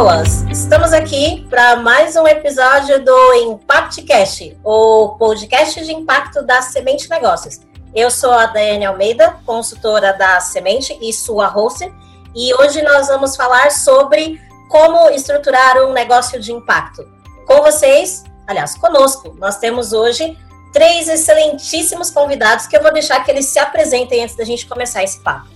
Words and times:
pessoas! 0.00 0.42
Estamos 0.50 0.94
aqui 0.94 1.46
para 1.50 1.76
mais 1.76 2.16
um 2.16 2.26
episódio 2.26 3.04
do 3.04 3.34
ImpactCast, 3.34 4.56
o 4.64 5.10
podcast 5.18 5.84
de 5.84 5.92
impacto 5.92 6.42
da 6.42 6.62
Semente 6.62 7.08
Negócios. 7.10 7.60
Eu 7.94 8.10
sou 8.10 8.30
a 8.30 8.46
Daiane 8.46 8.86
Almeida, 8.86 9.36
consultora 9.44 10.14
da 10.14 10.40
Semente 10.40 10.98
e 11.02 11.12
sua 11.12 11.48
host, 11.48 11.92
e 12.34 12.54
hoje 12.54 12.80
nós 12.80 13.08
vamos 13.08 13.36
falar 13.36 13.70
sobre 13.72 14.40
como 14.70 15.10
estruturar 15.10 15.76
um 15.84 15.92
negócio 15.92 16.40
de 16.40 16.50
impacto. 16.50 17.06
Com 17.46 17.60
vocês, 17.60 18.24
aliás, 18.46 18.74
conosco, 18.78 19.36
nós 19.38 19.58
temos 19.58 19.92
hoje 19.92 20.34
três 20.72 21.10
excelentíssimos 21.10 22.10
convidados 22.10 22.66
que 22.66 22.74
eu 22.74 22.82
vou 22.82 22.92
deixar 22.92 23.22
que 23.22 23.30
eles 23.30 23.46
se 23.46 23.58
apresentem 23.58 24.22
antes 24.22 24.34
da 24.34 24.44
gente 24.44 24.66
começar 24.66 25.02
esse 25.02 25.20
papo. 25.20 25.46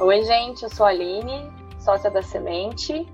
Oi, 0.00 0.24
gente, 0.24 0.64
eu 0.64 0.68
sou 0.68 0.84
a 0.84 0.88
Aline, 0.88 1.48
sócia 1.78 2.10
da 2.10 2.22
Semente, 2.22 3.06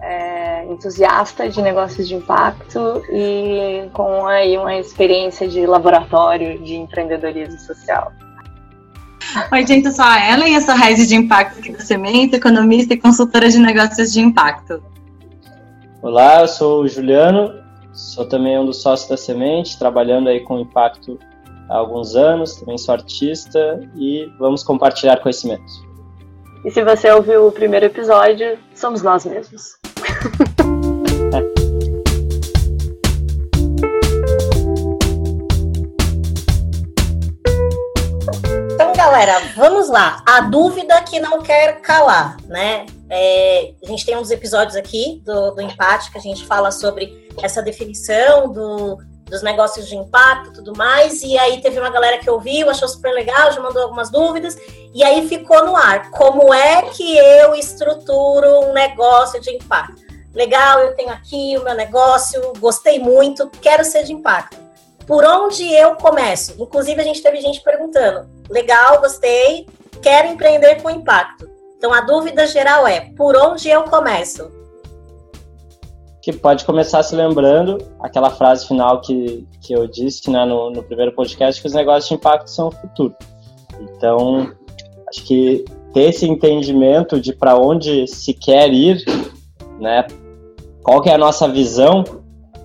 é, 0.00 0.64
entusiasta 0.64 1.48
de 1.48 1.60
negócios 1.60 2.08
de 2.08 2.14
impacto 2.14 3.02
e 3.10 3.88
com 3.92 4.26
aí 4.26 4.56
uma 4.56 4.76
experiência 4.76 5.46
de 5.46 5.66
laboratório 5.66 6.62
de 6.62 6.76
empreendedorismo 6.76 7.58
social. 7.60 8.12
Oi, 9.52 9.66
gente, 9.66 9.86
eu 9.86 9.92
sou 9.92 10.04
a 10.04 10.32
Ellen, 10.32 10.54
eu 10.54 10.60
sou 10.60 10.74
Raiz 10.74 11.06
de 11.06 11.14
Impacto 11.14 11.58
aqui 11.58 11.72
da 11.72 11.80
Semente, 11.80 12.34
economista 12.34 12.94
e 12.94 12.96
consultora 12.96 13.48
de 13.48 13.58
negócios 13.58 14.12
de 14.12 14.20
impacto. 14.20 14.82
Olá, 16.02 16.40
eu 16.40 16.48
sou 16.48 16.82
o 16.82 16.88
Juliano, 16.88 17.62
sou 17.92 18.26
também 18.26 18.58
um 18.58 18.64
dos 18.64 18.82
sócios 18.82 19.08
da 19.08 19.16
Semente, 19.16 19.78
trabalhando 19.78 20.28
aí 20.28 20.40
com 20.40 20.58
impacto 20.58 21.18
há 21.68 21.76
alguns 21.76 22.16
anos, 22.16 22.56
também 22.56 22.76
sou 22.78 22.94
artista 22.94 23.80
e 23.94 24.26
vamos 24.38 24.64
compartilhar 24.64 25.18
conhecimentos. 25.18 25.80
E 26.64 26.70
se 26.70 26.82
você 26.82 27.10
ouviu 27.10 27.46
o 27.46 27.52
primeiro 27.52 27.86
episódio, 27.86 28.58
somos 28.74 29.02
nós 29.02 29.24
mesmos. 29.24 29.79
então, 38.74 38.92
galera, 38.94 39.40
vamos 39.56 39.88
lá. 39.88 40.22
A 40.26 40.42
dúvida 40.42 41.00
que 41.02 41.18
não 41.18 41.40
quer 41.40 41.80
calar, 41.80 42.36
né? 42.46 42.84
É, 43.08 43.72
a 43.82 43.86
gente 43.86 44.04
tem 44.04 44.14
uns 44.16 44.30
episódios 44.30 44.76
aqui 44.76 45.22
do, 45.24 45.52
do 45.52 45.62
empate 45.62 46.12
que 46.12 46.18
a 46.18 46.20
gente 46.20 46.44
fala 46.44 46.70
sobre 46.70 47.26
essa 47.42 47.62
definição 47.62 48.52
do, 48.52 48.98
dos 49.24 49.42
negócios 49.42 49.88
de 49.88 49.96
impacto 49.96 50.50
e 50.50 50.52
tudo 50.52 50.76
mais. 50.76 51.22
E 51.22 51.38
aí 51.38 51.62
teve 51.62 51.80
uma 51.80 51.88
galera 51.88 52.18
que 52.18 52.28
ouviu, 52.28 52.68
achou 52.68 52.88
super 52.88 53.14
legal, 53.14 53.50
já 53.52 53.60
mandou 53.60 53.84
algumas 53.84 54.10
dúvidas. 54.10 54.54
E 54.94 55.02
aí 55.02 55.26
ficou 55.26 55.64
no 55.64 55.74
ar. 55.74 56.10
Como 56.10 56.52
é 56.52 56.82
que 56.90 57.16
eu 57.16 57.54
estruturo 57.54 58.66
um 58.66 58.74
negócio 58.74 59.40
de 59.40 59.50
impacto? 59.50 60.09
Legal, 60.34 60.80
eu 60.80 60.94
tenho 60.94 61.10
aqui 61.10 61.56
o 61.58 61.64
meu 61.64 61.74
negócio, 61.74 62.52
gostei 62.58 62.98
muito, 62.98 63.50
quero 63.60 63.84
ser 63.84 64.04
de 64.04 64.12
impacto. 64.12 64.56
Por 65.06 65.24
onde 65.24 65.64
eu 65.74 65.96
começo? 65.96 66.54
Inclusive, 66.58 67.00
a 67.00 67.04
gente 67.04 67.22
teve 67.22 67.40
gente 67.40 67.60
perguntando: 67.62 68.28
legal, 68.48 69.00
gostei, 69.00 69.66
quero 70.00 70.28
empreender 70.28 70.80
com 70.82 70.88
impacto. 70.88 71.50
Então, 71.76 71.92
a 71.92 72.00
dúvida 72.00 72.46
geral 72.46 72.86
é: 72.86 73.10
por 73.16 73.36
onde 73.36 73.68
eu 73.68 73.82
começo? 73.84 74.60
que 76.22 76.32
pode 76.32 76.64
começar 76.64 77.02
se 77.02 77.14
lembrando 77.14 77.78
aquela 77.98 78.30
frase 78.30 78.66
final 78.66 79.00
que, 79.00 79.46
que 79.60 79.72
eu 79.72 79.86
disse 79.86 80.30
né, 80.30 80.44
no, 80.44 80.70
no 80.70 80.82
primeiro 80.82 81.12
podcast, 81.12 81.60
que 81.60 81.66
os 81.66 81.74
negócios 81.74 82.08
de 82.08 82.14
impacto 82.14 82.48
são 82.50 82.68
o 82.68 82.72
futuro. 82.72 83.14
Então, 83.80 84.52
acho 85.08 85.24
que 85.24 85.64
ter 85.94 86.10
esse 86.10 86.26
entendimento 86.26 87.20
de 87.20 87.32
para 87.32 87.56
onde 87.56 88.06
se 88.06 88.34
quer 88.34 88.70
ir, 88.70 89.02
né, 89.80 90.06
qual 90.82 91.00
que 91.00 91.08
é 91.08 91.14
a 91.14 91.18
nossa 91.18 91.48
visão, 91.48 92.04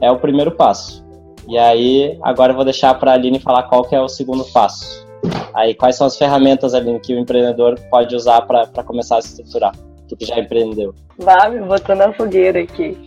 é 0.02 0.12
o 0.12 0.20
primeiro 0.20 0.52
passo. 0.52 1.06
E 1.48 1.58
aí, 1.58 2.18
agora 2.24 2.52
eu 2.52 2.56
vou 2.56 2.66
deixar 2.66 2.94
para 2.96 3.12
a 3.12 3.14
Aline 3.14 3.40
falar 3.40 3.64
qual 3.64 3.84
que 3.84 3.96
é 3.96 4.02
o 4.02 4.08
segundo 4.08 4.44
passo. 4.46 5.06
Aí, 5.54 5.74
quais 5.74 5.96
são 5.96 6.08
as 6.08 6.18
ferramentas, 6.18 6.74
Aline, 6.74 7.00
que 7.00 7.14
o 7.14 7.20
empreendedor 7.20 7.80
pode 7.90 8.16
usar 8.16 8.42
para 8.42 8.84
começar 8.84 9.18
a 9.18 9.22
se 9.22 9.30
estruturar? 9.30 9.74
Tu 10.08 10.16
que 10.18 10.26
já 10.26 10.40
empreendeu. 10.40 10.94
Vá 11.18 11.50
me 11.50 11.60
botando 11.62 12.00
na 12.00 12.14
fogueira 12.14 12.60
aqui. 12.60 12.98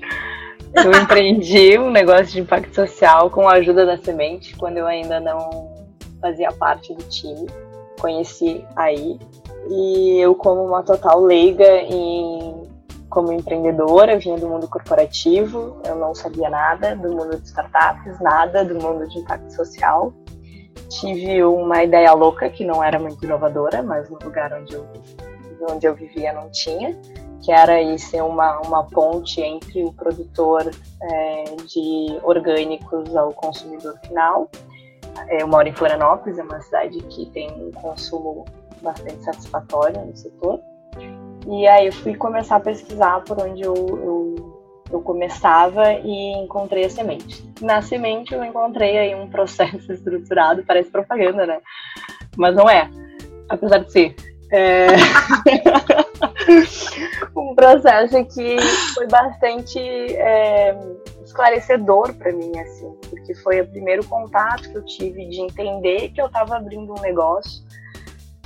Eu 0.74 0.90
empreendi 0.92 1.78
um 1.78 1.90
negócio 1.90 2.26
de 2.26 2.40
impacto 2.40 2.74
social 2.74 3.30
com 3.30 3.48
a 3.48 3.54
ajuda 3.54 3.86
da 3.86 3.96
Semente, 3.98 4.56
quando 4.56 4.78
eu 4.78 4.86
ainda 4.86 5.20
não 5.20 5.74
fazia 6.20 6.50
parte 6.52 6.94
do 6.94 7.02
time. 7.04 7.46
Conheci 8.00 8.64
aí. 8.76 9.18
E 9.70 10.18
eu, 10.18 10.34
como 10.34 10.64
uma 10.64 10.82
total 10.82 11.20
leiga 11.20 11.82
em, 11.82 12.57
como 13.08 13.32
empreendedora, 13.32 14.18
vinha 14.18 14.36
do 14.36 14.48
mundo 14.48 14.68
corporativo, 14.68 15.80
eu 15.84 15.96
não 15.96 16.14
sabia 16.14 16.50
nada 16.50 16.94
do 16.94 17.10
mundo 17.10 17.38
de 17.38 17.46
startups, 17.46 18.20
nada 18.20 18.64
do 18.64 18.74
mundo 18.74 19.08
de 19.08 19.18
impacto 19.18 19.50
social. 19.54 20.12
Tive 20.88 21.42
uma 21.44 21.82
ideia 21.82 22.12
louca 22.12 22.48
que 22.48 22.64
não 22.64 22.82
era 22.82 22.98
muito 22.98 23.24
inovadora, 23.24 23.82
mas 23.82 24.08
no 24.08 24.18
lugar 24.22 24.52
onde 24.52 24.74
eu, 24.74 24.86
onde 25.70 25.86
eu 25.86 25.94
vivia 25.94 26.32
não 26.32 26.50
tinha 26.50 26.96
que 27.42 27.52
era 27.52 27.74
aí 27.74 27.98
ser 27.98 28.22
uma, 28.22 28.60
uma 28.60 28.84
ponte 28.84 29.40
entre 29.40 29.84
o 29.84 29.92
produtor 29.92 30.70
é, 31.00 31.44
de 31.66 32.18
orgânicos 32.22 33.14
ao 33.16 33.32
consumidor 33.32 33.98
final. 34.06 34.50
É, 35.28 35.42
eu 35.42 35.48
moro 35.48 35.68
em 35.68 35.72
Florianópolis, 35.72 36.38
é 36.38 36.42
uma 36.42 36.60
cidade 36.60 36.98
que 37.04 37.26
tem 37.26 37.50
um 37.50 37.72
consumo 37.72 38.44
bastante 38.82 39.22
satisfatório 39.24 40.04
no 40.04 40.16
setor. 40.16 40.60
E 41.50 41.66
aí 41.66 41.86
eu 41.86 41.92
fui 41.92 42.14
começar 42.14 42.56
a 42.56 42.60
pesquisar 42.60 43.24
por 43.24 43.40
onde 43.40 43.62
eu, 43.62 43.74
eu, 43.74 44.60
eu 44.92 45.00
começava 45.00 45.94
e 45.94 46.32
encontrei 46.42 46.84
a 46.84 46.90
semente. 46.90 47.42
Na 47.62 47.80
semente 47.80 48.34
eu 48.34 48.44
encontrei 48.44 48.98
aí 48.98 49.14
um 49.14 49.30
processo 49.30 49.90
estruturado, 49.90 50.62
parece 50.66 50.90
propaganda, 50.90 51.46
né? 51.46 51.58
Mas 52.36 52.54
não 52.54 52.68
é, 52.68 52.90
apesar 53.48 53.78
de 53.78 53.90
ser. 53.90 54.14
É... 54.52 54.88
um 57.34 57.54
processo 57.54 58.22
que 58.26 58.58
foi 58.94 59.06
bastante 59.06 59.78
é, 59.78 60.78
esclarecedor 61.24 62.12
para 62.14 62.30
mim, 62.32 62.58
assim, 62.58 62.94
porque 63.08 63.34
foi 63.36 63.62
o 63.62 63.68
primeiro 63.68 64.04
contato 64.06 64.70
que 64.70 64.76
eu 64.76 64.84
tive 64.84 65.24
de 65.26 65.40
entender 65.40 66.10
que 66.10 66.20
eu 66.20 66.26
estava 66.26 66.56
abrindo 66.56 66.92
um 66.92 67.00
negócio. 67.00 67.62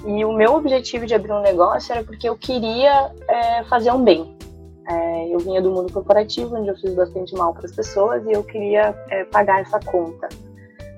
E 0.04 0.24
o 0.24 0.32
meu 0.32 0.54
objetivo 0.54 1.06
de 1.06 1.14
abrir 1.14 1.32
um 1.32 1.42
negócio 1.42 1.92
era 1.92 2.02
porque 2.02 2.28
eu 2.28 2.36
queria 2.36 3.10
é, 3.28 3.64
fazer 3.64 3.92
um 3.92 4.02
bem. 4.02 4.36
É, 4.88 5.28
eu 5.28 5.38
vinha 5.38 5.62
do 5.62 5.70
mundo 5.70 5.92
corporativo, 5.92 6.56
onde 6.56 6.68
eu 6.68 6.76
fiz 6.76 6.94
bastante 6.94 7.34
mal 7.34 7.54
para 7.54 7.66
as 7.66 7.72
pessoas, 7.72 8.24
e 8.26 8.32
eu 8.32 8.42
queria 8.42 8.94
é, 9.10 9.24
pagar 9.24 9.60
essa 9.60 9.78
conta. 9.80 10.28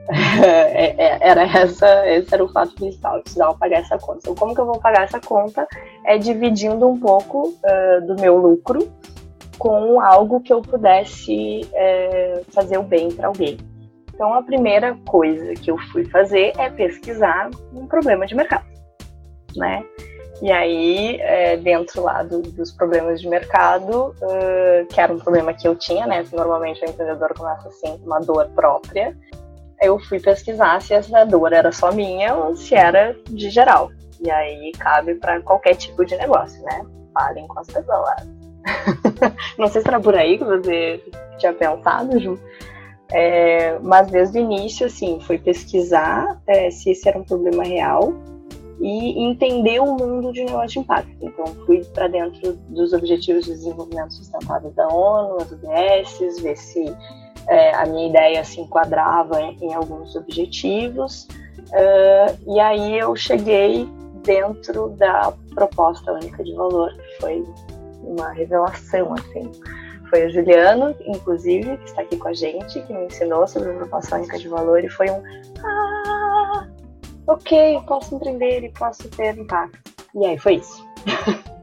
É, 0.07 1.03
é, 1.03 1.19
era 1.23 1.43
essa, 1.45 2.07
esse 2.07 2.35
era 2.35 2.45
o 2.45 2.49
fato 2.49 2.75
principal, 2.75 3.17
eu 3.17 3.23
precisava 3.23 3.55
pagar 3.55 3.79
essa 3.79 3.97
conta. 3.97 4.19
Então, 4.19 4.35
como 4.35 4.55
que 4.55 4.61
eu 4.61 4.67
vou 4.67 4.79
pagar 4.79 5.05
essa 5.05 5.19
conta? 5.19 5.67
É 6.05 6.19
dividindo 6.19 6.87
um 6.87 7.01
pouco 7.01 7.49
uh, 7.49 8.07
do 8.07 8.21
meu 8.21 8.37
lucro 8.37 8.93
com 9.59 10.01
algo 10.01 10.41
que 10.41 10.53
eu 10.53 10.61
pudesse 10.61 11.63
uh, 11.73 12.45
fazer 12.53 12.77
o 12.77 12.83
bem 12.83 13.11
para 13.11 13.29
alguém. 13.29 13.57
Então, 14.13 14.35
a 14.35 14.43
primeira 14.43 14.97
coisa 15.07 15.55
que 15.55 15.71
eu 15.71 15.79
fui 15.91 16.05
fazer 16.05 16.53
é 16.59 16.69
pesquisar 16.69 17.51
um 17.73 17.87
problema 17.87 18.27
de 18.27 18.35
mercado, 18.35 18.65
né? 19.57 19.85
E 20.43 20.51
aí, 20.51 21.17
é, 21.21 21.57
dentro 21.57 22.03
lá 22.03 22.23
do, 22.23 22.43
dos 22.43 22.73
problemas 22.73 23.21
de 23.21 23.29
mercado, 23.29 24.15
uh, 24.21 24.87
que 24.89 25.01
era 25.01 25.13
um 25.13 25.19
problema 25.19 25.55
que 25.55 25.67
eu 25.67 25.77
tinha, 25.77 26.07
né? 26.07 26.25
Normalmente 26.33 26.85
o 26.85 26.89
empreendedor 26.89 27.33
começa 27.35 27.69
assim, 27.69 28.01
uma 28.05 28.19
dor 28.19 28.49
própria 28.55 29.17
eu 29.85 29.99
fui 29.99 30.19
pesquisar 30.19 30.81
se 30.81 30.95
essa 30.95 31.25
dor 31.25 31.53
era 31.53 31.71
só 31.71 31.93
minha 31.93 32.35
ou 32.35 32.57
se 32.57 32.75
era 32.75 33.15
de 33.29 33.51
geral. 33.51 33.91
E 34.21 34.31
aí 34.31 34.73
cabe 34.79 35.15
para 35.15 35.41
qualquer 35.43 35.75
tipo 35.75 36.05
de 36.05 36.17
negócio, 36.17 36.63
né? 36.63 36.83
Falem 37.13 37.47
com 37.47 37.61
as 37.61 37.67
pessoas. 37.67 38.15
Não 39.59 39.69
sei 39.69 39.83
se 39.83 39.89
era 39.89 40.01
por 40.01 40.15
aí 40.15 40.39
que 40.39 40.45
você 40.45 41.03
tinha 41.39 41.53
pensado, 41.53 42.19
Ju. 42.19 42.39
É, 43.13 43.79
mas 43.81 44.11
desde 44.11 44.39
o 44.39 44.41
início, 44.41 44.87
assim, 44.87 45.21
foi 45.21 45.39
pesquisar 45.39 46.41
é, 46.47 46.71
se 46.71 46.91
esse 46.91 47.09
era 47.09 47.19
um 47.19 47.25
problema 47.25 47.63
real 47.63 48.15
e 48.81 49.25
entender 49.25 49.81
o 49.81 49.95
mundo 49.95 50.33
de 50.33 50.45
negócio 50.45 50.69
de 50.69 50.79
impacto. 50.81 51.17
Então, 51.21 51.47
fui 51.67 51.85
para 51.95 52.09
dentro 52.09 52.55
dos 52.69 52.93
Objetivos 52.93 53.45
de 53.45 53.53
Desenvolvimento 53.53 54.15
Sustentável 54.15 54.71
da 54.73 54.89
ONU, 54.89 55.37
as 55.37 55.53
OBS, 55.53 56.41
ver 56.41 56.57
se 56.57 56.95
é, 57.49 57.75
a 57.75 57.87
minha 57.87 58.09
ideia 58.09 58.45
se 58.45 58.61
enquadrava 58.61 59.41
em, 59.41 59.57
em 59.63 59.75
alguns 59.75 60.17
objetivos, 60.17 61.29
uh, 61.71 62.53
e 62.55 62.59
aí 62.59 62.99
eu 62.99 63.15
cheguei 63.15 63.89
dentro 64.25 64.91
da 64.91 65.33
proposta 65.55 66.13
única 66.13 66.43
de 66.43 66.55
valor, 66.55 66.93
que 66.95 67.21
foi 67.21 67.45
uma 68.03 68.31
revelação, 68.33 69.15
assim. 69.15 69.51
Foi 70.09 70.27
o 70.27 70.31
Juliano, 70.31 70.95
inclusive, 71.07 71.77
que 71.79 71.85
está 71.85 72.03
aqui 72.03 72.17
com 72.17 72.29
a 72.29 72.33
gente, 72.33 72.81
que 72.83 72.93
me 72.93 73.07
ensinou 73.07 73.47
sobre 73.47 73.71
a 73.71 73.75
proposta 73.75 74.17
única 74.17 74.39
de 74.39 74.49
valor, 74.49 74.83
e 74.83 74.89
foi 74.89 75.11
um 75.11 75.23
ah, 75.65 76.69
ok, 77.27 77.81
posso 77.87 78.15
empreender 78.15 78.65
e 78.65 78.71
posso 78.71 79.09
ter 79.09 79.37
impacto. 79.37 79.79
E 80.15 80.27
aí 80.27 80.39
foi 80.39 80.57
isso. 80.57 80.85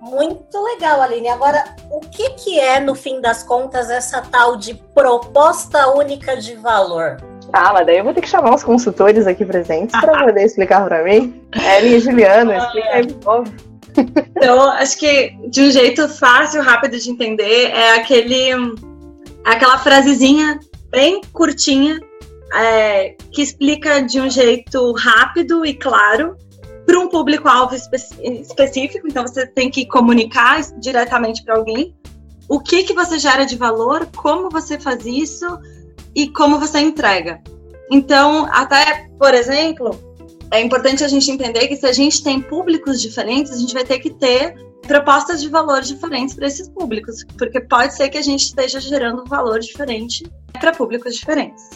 Muito 0.00 0.58
legal, 0.62 1.02
Aline. 1.02 1.28
Agora, 1.28 1.62
o 1.90 2.00
que, 2.00 2.30
que 2.30 2.58
é, 2.58 2.80
no 2.80 2.94
fim 2.94 3.20
das 3.20 3.42
contas, 3.42 3.90
essa 3.90 4.22
tal 4.22 4.56
de 4.56 4.74
proposta 4.74 5.88
única 5.90 6.36
de 6.36 6.54
valor? 6.56 7.18
Ah, 7.52 7.72
mas 7.72 7.86
daí 7.86 7.98
eu 7.98 8.04
vou 8.04 8.14
ter 8.14 8.22
que 8.22 8.28
chamar 8.28 8.54
os 8.54 8.64
consultores 8.64 9.26
aqui 9.26 9.44
presentes 9.44 9.98
para 10.00 10.18
poder 10.24 10.44
explicar 10.44 10.84
para 10.86 11.04
mim. 11.04 11.42
Ellen 11.54 11.96
e 11.96 12.00
Juliana, 12.00 12.56
explica 12.56 12.88
aí 12.88 13.06
de 13.06 13.24
novo. 13.24 13.52
Então, 14.36 14.70
acho 14.70 14.98
que 14.98 15.36
de 15.48 15.62
um 15.62 15.70
jeito 15.70 16.08
fácil, 16.08 16.62
rápido 16.62 16.98
de 16.98 17.10
entender, 17.10 17.70
é 17.70 17.96
aquele, 17.96 18.52
aquela 19.44 19.78
frasezinha 19.78 20.58
bem 20.90 21.20
curtinha 21.32 22.00
é, 22.54 23.16
que 23.32 23.42
explica 23.42 24.00
de 24.00 24.20
um 24.20 24.30
jeito 24.30 24.92
rápido 24.92 25.64
e 25.64 25.74
claro 25.74 26.36
para 26.86 26.98
um 26.98 27.08
público-alvo 27.08 27.74
espe 27.74 27.96
específico. 27.96 29.06
Então, 29.06 29.26
você 29.26 29.46
tem 29.46 29.70
que 29.70 29.86
comunicar 29.86 30.60
diretamente 30.80 31.44
para 31.44 31.56
alguém 31.56 31.94
o 32.48 32.58
que, 32.58 32.82
que 32.82 32.92
você 32.92 33.18
gera 33.18 33.44
de 33.44 33.56
valor, 33.56 34.08
como 34.16 34.50
você 34.50 34.78
faz 34.78 35.06
isso 35.06 35.46
e 36.14 36.28
como 36.28 36.58
você 36.58 36.80
entrega. 36.80 37.40
Então, 37.90 38.48
até, 38.50 39.08
por 39.18 39.34
exemplo, 39.34 39.90
é 40.50 40.60
importante 40.60 41.04
a 41.04 41.08
gente 41.08 41.30
entender 41.30 41.68
que 41.68 41.76
se 41.76 41.86
a 41.86 41.92
gente 41.92 42.24
tem 42.24 42.40
públicos 42.40 43.00
diferentes, 43.00 43.52
a 43.52 43.56
gente 43.56 43.72
vai 43.72 43.84
ter 43.84 44.00
que 44.00 44.10
ter 44.10 44.54
propostas 44.82 45.40
de 45.40 45.48
valor 45.48 45.82
diferentes 45.82 46.34
para 46.34 46.48
esses 46.48 46.68
públicos, 46.68 47.24
porque 47.38 47.60
pode 47.60 47.94
ser 47.94 48.08
que 48.08 48.18
a 48.18 48.22
gente 48.22 48.46
esteja 48.46 48.80
gerando 48.80 49.22
um 49.22 49.26
valor 49.26 49.60
diferente 49.60 50.28
para 50.58 50.72
públicos 50.72 51.14
diferentes. 51.14 51.70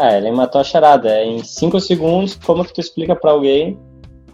É, 0.00 0.16
ele 0.16 0.32
matou 0.32 0.60
a 0.60 0.64
charada. 0.64 1.10
É 1.10 1.26
em 1.26 1.44
cinco 1.44 1.78
segundos, 1.78 2.34
como 2.34 2.64
que 2.64 2.72
tu 2.72 2.80
explica 2.80 3.14
para 3.14 3.32
alguém 3.32 3.78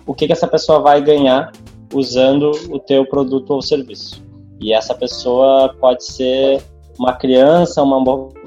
o 0.06 0.14
que, 0.14 0.28
que 0.28 0.32
essa 0.32 0.46
pessoa 0.46 0.78
vai 0.78 1.02
ganhar 1.02 1.50
usando 1.92 2.52
o 2.70 2.78
teu 2.78 3.04
produto 3.04 3.50
ou 3.50 3.60
serviço? 3.60 4.24
E 4.60 4.72
essa 4.72 4.94
pessoa 4.94 5.74
pode 5.80 6.04
ser 6.04 6.62
uma 6.96 7.14
criança, 7.14 7.82
uma, 7.82 7.98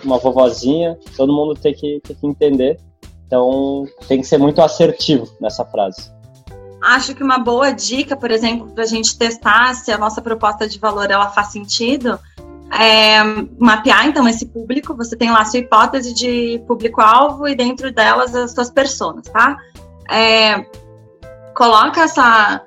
uma 0.03 0.17
vovozinha, 0.17 0.97
todo 1.17 1.33
mundo 1.33 1.53
tem 1.55 1.73
que, 1.73 1.99
tem 2.05 2.15
que 2.15 2.25
entender. 2.25 2.79
Então, 3.27 3.83
tem 4.07 4.21
que 4.21 4.25
ser 4.25 4.37
muito 4.37 4.61
assertivo 4.61 5.27
nessa 5.41 5.65
frase. 5.65 6.11
Acho 6.81 7.13
que 7.13 7.21
uma 7.21 7.37
boa 7.37 7.71
dica, 7.71 8.15
por 8.15 8.31
exemplo, 8.31 8.71
para 8.71 8.85
a 8.85 8.87
gente 8.87 9.17
testar 9.17 9.75
se 9.75 9.91
a 9.91 9.97
nossa 9.97 10.21
proposta 10.21 10.67
de 10.67 10.79
valor 10.79 11.11
ela 11.11 11.29
faz 11.29 11.51
sentido, 11.51 12.17
é 12.71 13.23
mapear 13.57 14.07
então 14.07 14.27
esse 14.27 14.45
público. 14.45 14.95
Você 14.95 15.15
tem 15.15 15.31
lá 15.31 15.41
a 15.41 15.45
sua 15.45 15.59
hipótese 15.59 16.13
de 16.13 16.61
público-alvo 16.67 17.47
e 17.47 17.55
dentro 17.55 17.91
delas 17.91 18.35
as 18.35 18.53
suas 18.53 18.69
personas, 18.69 19.25
tá? 19.25 19.57
É, 20.09 20.65
coloca 21.55 22.01
essa. 22.01 22.63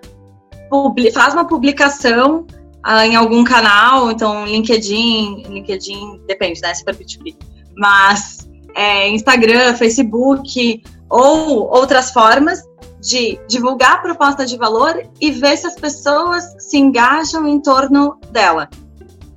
faz 1.13 1.35
uma 1.35 1.47
publicação 1.47 2.47
uh, 2.87 3.03
em 3.05 3.17
algum 3.17 3.45
canal, 3.45 4.11
então 4.11 4.45
LinkedIn, 4.45 5.45
LinkedIn 5.49 6.23
depende, 6.27 6.61
né? 6.61 6.75
For 6.75 6.95
B2B. 6.95 7.37
Mas 7.77 8.49
é, 8.75 9.09
Instagram, 9.09 9.75
Facebook 9.77 10.83
ou 11.09 11.69
outras 11.69 12.11
formas 12.11 12.63
de 13.01 13.39
divulgar 13.49 13.95
a 13.95 13.99
proposta 13.99 14.47
de 14.47 14.57
valor 14.57 15.03
e 15.21 15.31
ver 15.33 15.57
se 15.57 15.67
as 15.67 15.75
pessoas 15.75 16.45
se 16.59 16.79
engajam 16.79 17.47
em 17.47 17.61
torno 17.61 18.17
dela. 18.31 18.69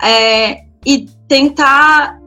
É, 0.02 0.66
e 0.86 1.08
tentar 1.28 2.20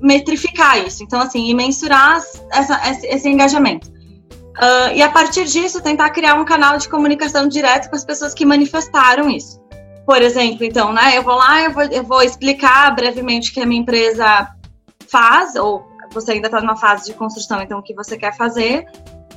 metrificar 0.00 0.78
isso. 0.78 1.02
Então, 1.02 1.20
assim, 1.20 1.48
e 1.48 1.54
mensurar 1.54 2.20
essa, 2.52 2.90
esse, 2.90 3.06
esse 3.06 3.28
engajamento. 3.28 3.88
Uh, 3.88 4.94
e 4.94 5.02
a 5.02 5.10
partir 5.10 5.44
disso, 5.46 5.82
tentar 5.82 6.10
criar 6.10 6.34
um 6.34 6.44
canal 6.44 6.78
de 6.78 6.88
comunicação 6.88 7.48
direto 7.48 7.88
com 7.88 7.96
as 7.96 8.04
pessoas 8.04 8.34
que 8.34 8.44
manifestaram 8.44 9.28
isso. 9.28 9.60
Por 10.06 10.20
exemplo, 10.20 10.64
então, 10.64 10.92
né, 10.92 11.16
eu 11.16 11.22
vou 11.22 11.34
lá, 11.34 11.62
eu 11.62 11.72
vou, 11.72 11.82
eu 11.84 12.04
vou 12.04 12.22
explicar 12.22 12.94
brevemente 12.94 13.50
o 13.50 13.54
que 13.54 13.60
a 13.60 13.66
minha 13.66 13.80
empresa 13.80 14.48
faz, 15.08 15.56
ou 15.56 15.84
você 16.12 16.32
ainda 16.32 16.46
está 16.46 16.60
numa 16.60 16.76
fase 16.76 17.06
de 17.06 17.14
construção, 17.14 17.62
então 17.62 17.78
o 17.78 17.82
que 17.82 17.94
você 17.94 18.16
quer 18.16 18.36
fazer. 18.36 18.84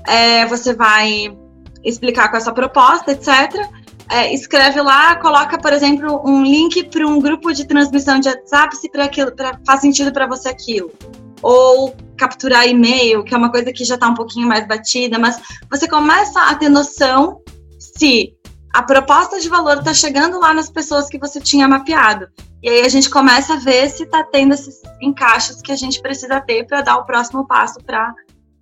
É, 0.06 0.46
você 0.46 0.74
vai 0.74 1.36
explicar 1.84 2.30
com 2.30 2.38
essa 2.38 2.52
proposta, 2.52 3.12
etc. 3.12 3.68
É, 4.10 4.34
escreve 4.34 4.82
lá, 4.82 5.16
coloca, 5.18 5.58
por 5.58 5.74
exemplo, 5.74 6.22
um 6.26 6.44
link 6.44 6.86
para 6.86 7.06
um 7.06 7.20
grupo 7.20 7.52
de 7.52 7.66
transmissão 7.66 8.20
de 8.20 8.30
WhatsApp 8.30 8.76
se 8.78 8.90
pra 8.90 9.06
aquilo, 9.06 9.36
pra, 9.36 9.60
faz 9.66 9.82
sentido 9.82 10.14
para 10.14 10.28
você 10.28 10.48
aquilo. 10.48 10.92
Ou 11.42 11.94
capturar 12.18 12.68
e-mail, 12.68 13.24
que 13.24 13.34
é 13.34 13.38
uma 13.38 13.52
coisa 13.52 13.72
que 13.72 13.84
já 13.84 13.96
está 13.96 14.08
um 14.08 14.14
pouquinho 14.14 14.48
mais 14.48 14.66
batida, 14.68 15.20
mas 15.20 15.40
você 15.70 15.88
começa 15.88 16.42
a 16.42 16.56
ter 16.56 16.70
noção 16.70 17.42
se 17.80 18.34
a 18.74 18.82
proposta 18.82 19.40
de 19.40 19.50
valor 19.50 19.80
está 19.80 19.94
chegando 19.94 20.40
lá 20.40 20.54
nas 20.54 20.70
pessoas 20.70 21.10
que 21.10 21.18
você 21.18 21.40
tinha 21.40 21.68
mapeado. 21.68 22.28
E 22.62 22.70
aí 22.70 22.82
a 22.82 22.90
gente 22.90 23.10
começa 23.10 23.54
a 23.54 23.60
ver 23.60 23.90
se 23.90 24.04
está 24.04 24.24
tendo 24.24 24.54
esses 24.54 24.82
encaixes 25.02 25.62
que 25.62 25.72
a 25.72 25.76
gente 25.76 26.02
precisa 26.02 26.42
ter 26.42 26.66
para 26.66 26.82
dar 26.82 26.98
o 26.98 27.06
próximo 27.06 27.46
passo 27.48 27.80
para 27.84 28.14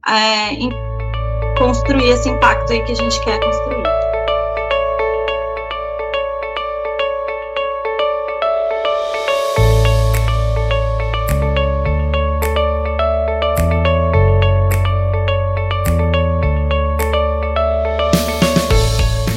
é, 0.08 0.50
construir 1.58 2.10
esse 2.10 2.30
impacto 2.30 2.72
aí 2.74 2.84
que 2.84 2.92
a 2.92 2.96
gente 2.96 3.24
quer 3.24 3.40
construir. 3.40 3.95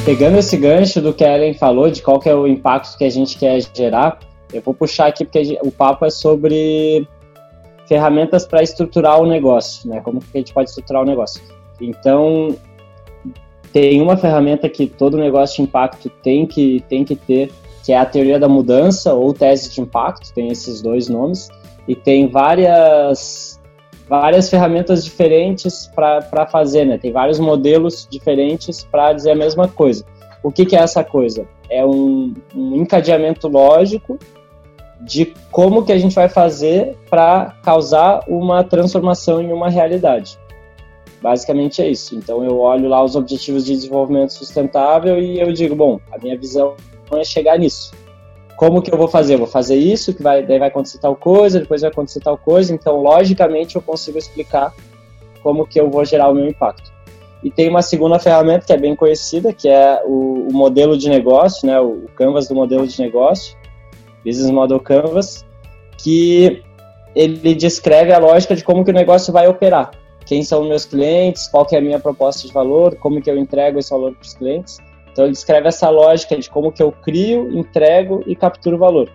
Pegando 0.09 0.39
esse 0.39 0.57
gancho 0.57 0.99
do 0.99 1.13
que 1.13 1.23
a 1.23 1.37
Ellen 1.37 1.53
falou, 1.53 1.91
de 1.91 2.01
qual 2.01 2.19
que 2.19 2.27
é 2.27 2.33
o 2.33 2.47
impacto 2.47 2.97
que 2.97 3.03
a 3.03 3.09
gente 3.11 3.37
quer 3.37 3.61
gerar, 3.75 4.17
eu 4.51 4.59
vou 4.59 4.73
puxar 4.73 5.05
aqui 5.05 5.23
porque 5.23 5.59
o 5.61 5.69
papo 5.69 6.03
é 6.03 6.09
sobre 6.09 7.07
ferramentas 7.87 8.43
para 8.43 8.63
estruturar 8.63 9.21
o 9.21 9.27
negócio, 9.27 9.87
né? 9.87 10.01
Como 10.01 10.19
que 10.19 10.25
a 10.33 10.37
gente 10.39 10.51
pode 10.51 10.71
estruturar 10.71 11.03
o 11.03 11.05
negócio. 11.05 11.43
Então, 11.79 12.55
tem 13.71 14.01
uma 14.01 14.17
ferramenta 14.17 14.67
que 14.67 14.87
todo 14.87 15.15
negócio 15.15 15.57
de 15.57 15.61
impacto 15.69 16.09
tem 16.23 16.47
que, 16.47 16.83
tem 16.89 17.05
que 17.05 17.15
ter, 17.15 17.51
que 17.85 17.93
é 17.93 17.97
a 17.99 18.03
teoria 18.03 18.39
da 18.39 18.49
mudança 18.49 19.13
ou 19.13 19.31
tese 19.31 19.69
de 19.69 19.79
impacto, 19.79 20.33
tem 20.33 20.47
esses 20.47 20.81
dois 20.81 21.07
nomes, 21.07 21.49
e 21.87 21.93
tem 21.93 22.27
várias 22.27 23.58
várias 24.09 24.49
ferramentas 24.49 25.05
diferentes 25.05 25.89
para 25.95 26.47
fazer, 26.47 26.83
né? 26.83 26.97
Tem 26.97 27.11
vários 27.11 27.39
modelos 27.39 28.07
diferentes 28.09 28.83
para 28.83 29.13
dizer 29.13 29.31
a 29.31 29.35
mesma 29.35 29.67
coisa. 29.67 30.03
O 30.41 30.51
que, 30.51 30.65
que 30.65 30.75
é 30.75 30.79
essa 30.79 31.03
coisa? 31.03 31.47
É 31.69 31.85
um, 31.85 32.33
um 32.55 32.75
encadeamento 32.77 33.47
lógico 33.47 34.17
de 35.01 35.33
como 35.51 35.85
que 35.85 35.91
a 35.91 35.97
gente 35.97 36.15
vai 36.15 36.27
fazer 36.27 36.97
para 37.09 37.55
causar 37.63 38.23
uma 38.27 38.63
transformação 38.63 39.41
em 39.41 39.53
uma 39.53 39.69
realidade. 39.69 40.39
Basicamente 41.21 41.81
é 41.81 41.89
isso. 41.89 42.15
Então 42.15 42.43
eu 42.43 42.59
olho 42.59 42.89
lá 42.89 43.03
os 43.03 43.15
objetivos 43.15 43.65
de 43.65 43.73
desenvolvimento 43.73 44.33
sustentável 44.33 45.19
e 45.19 45.39
eu 45.39 45.53
digo, 45.53 45.75
bom, 45.75 45.99
a 46.11 46.17
minha 46.17 46.37
visão 46.37 46.73
é 47.13 47.23
chegar 47.23 47.59
nisso 47.59 47.91
como 48.59 48.81
que 48.81 48.93
eu 48.93 48.97
vou 48.97 49.07
fazer? 49.07 49.35
Eu 49.35 49.37
vou 49.37 49.47
fazer 49.47 49.77
isso, 49.77 50.13
que 50.13 50.21
vai, 50.21 50.45
daí 50.45 50.59
vai 50.59 50.67
acontecer 50.67 50.97
tal 50.97 51.15
coisa, 51.15 51.61
depois 51.61 51.79
vai 51.79 51.89
acontecer 51.89 52.19
tal 52.19 52.37
coisa. 52.37 52.73
Então, 52.73 53.01
logicamente, 53.01 53.77
eu 53.77 53.81
consigo 53.81 54.17
explicar 54.17 54.73
como 55.41 55.65
que 55.65 55.79
eu 55.79 55.89
vou 55.89 56.03
gerar 56.03 56.27
o 56.27 56.33
meu 56.33 56.45
impacto. 56.45 56.91
E 57.41 57.49
tem 57.49 57.69
uma 57.69 57.81
segunda 57.81 58.19
ferramenta 58.19 58.65
que 58.65 58.73
é 58.73 58.77
bem 58.77 58.97
conhecida, 58.97 59.53
que 59.53 59.69
é 59.69 60.01
o, 60.05 60.49
o 60.49 60.53
modelo 60.53 60.97
de 60.97 61.07
negócio, 61.07 61.65
né, 61.65 61.79
o, 61.79 62.03
o 62.03 62.09
Canvas 62.17 62.49
do 62.49 62.53
modelo 62.53 62.85
de 62.85 62.99
negócio, 62.99 63.55
Business 64.25 64.51
Model 64.51 64.81
Canvas, 64.81 65.45
que 65.97 66.61
ele 67.15 67.55
descreve 67.55 68.11
a 68.11 68.19
lógica 68.19 68.57
de 68.57 68.63
como 68.65 68.83
que 68.83 68.91
o 68.91 68.93
negócio 68.93 69.31
vai 69.31 69.47
operar. 69.47 69.91
Quem 70.25 70.43
são 70.43 70.65
meus 70.65 70.83
clientes, 70.83 71.47
qual 71.47 71.65
que 71.65 71.77
é 71.77 71.79
a 71.79 71.81
minha 71.81 71.97
proposta 71.97 72.45
de 72.45 72.53
valor, 72.53 72.97
como 72.97 73.21
que 73.21 73.31
eu 73.31 73.37
entrego 73.37 73.79
esse 73.79 73.89
valor 73.89 74.11
para 74.11 74.21
os 74.21 74.33
clientes. 74.33 74.79
Então 75.19 75.25
ele 75.25 75.33
descreve 75.33 75.67
essa 75.67 75.89
lógica 75.89 76.37
de 76.37 76.49
como 76.49 76.71
que 76.71 76.81
eu 76.81 76.93
crio, 76.93 77.51
entrego 77.51 78.23
e 78.25 78.37
capturo 78.37 78.77
valor. 78.77 79.11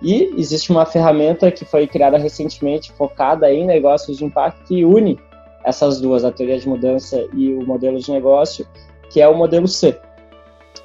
E 0.00 0.32
existe 0.38 0.72
uma 0.72 0.86
ferramenta 0.86 1.50
que 1.50 1.66
foi 1.66 1.86
criada 1.86 2.16
recentemente 2.16 2.90
focada 2.92 3.52
em 3.52 3.66
negócios 3.66 4.16
de 4.16 4.24
impacto 4.24 4.64
que 4.64 4.86
une 4.86 5.20
essas 5.62 6.00
duas, 6.00 6.24
a 6.24 6.32
teoria 6.32 6.58
de 6.58 6.66
mudança 6.66 7.28
e 7.34 7.52
o 7.52 7.62
modelo 7.66 7.98
de 7.98 8.10
negócio, 8.10 8.66
que 9.10 9.20
é 9.20 9.28
o 9.28 9.36
modelo 9.36 9.68
C. 9.68 9.94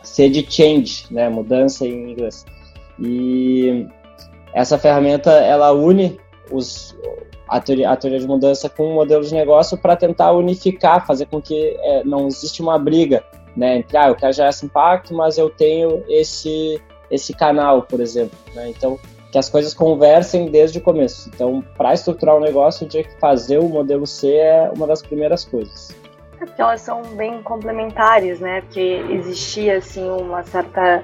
C 0.04 0.28
de 0.28 0.46
change, 0.52 1.06
né, 1.10 1.30
mudança 1.30 1.86
em 1.86 2.12
inglês. 2.12 2.46
E 3.00 3.88
essa 4.54 4.78
ferramenta 4.78 5.32
ela 5.32 5.72
une 5.72 6.20
os, 6.52 6.98
a, 7.48 7.62
teoria, 7.62 7.92
a 7.92 7.96
teoria 7.96 8.20
de 8.20 8.28
mudança 8.28 8.70
com 8.70 8.92
o 8.92 8.94
modelo 8.94 9.24
de 9.24 9.34
negócio 9.34 9.78
para 9.78 9.96
tentar 9.96 10.34
unificar, 10.34 11.08
fazer 11.08 11.28
com 11.28 11.42
que 11.42 11.78
é, 11.80 12.04
não 12.04 12.28
existe 12.28 12.62
uma 12.62 12.78
briga 12.78 13.24
né? 13.56 13.84
Ah, 13.94 14.08
eu 14.08 14.16
quero 14.16 14.34
gerar 14.34 14.50
esse 14.50 14.66
impacto, 14.66 15.14
mas 15.14 15.38
eu 15.38 15.50
tenho 15.50 16.04
esse, 16.08 16.82
esse 17.10 17.34
canal, 17.34 17.84
por 17.84 18.00
exemplo, 18.00 18.38
né? 18.54 18.70
Então, 18.70 19.00
que 19.32 19.38
as 19.38 19.50
coisas 19.50 19.74
conversem 19.74 20.50
desde 20.50 20.80
o 20.80 20.82
começo. 20.82 21.30
Então, 21.30 21.64
para 21.78 21.94
estruturar 21.94 22.36
o 22.36 22.40
um 22.40 22.42
negócio, 22.42 22.86
eu 22.86 22.90
tinha 22.90 23.04
que 23.04 23.20
fazer 23.20 23.60
o 23.60 23.70
modelo 23.70 24.08
C 24.08 24.34
é 24.34 24.72
uma 24.76 24.88
das 24.88 25.02
primeiras 25.02 25.46
coisas. 25.46 25.96
É 26.42 26.46
porque 26.46 26.62
elas 26.62 26.82
são 26.82 27.02
bem 27.16 27.42
complementares, 27.44 28.40
né? 28.40 28.62
Porque 28.62 29.04
existia, 29.10 29.78
assim, 29.78 30.10
uma 30.10 30.42
certa 30.44 31.04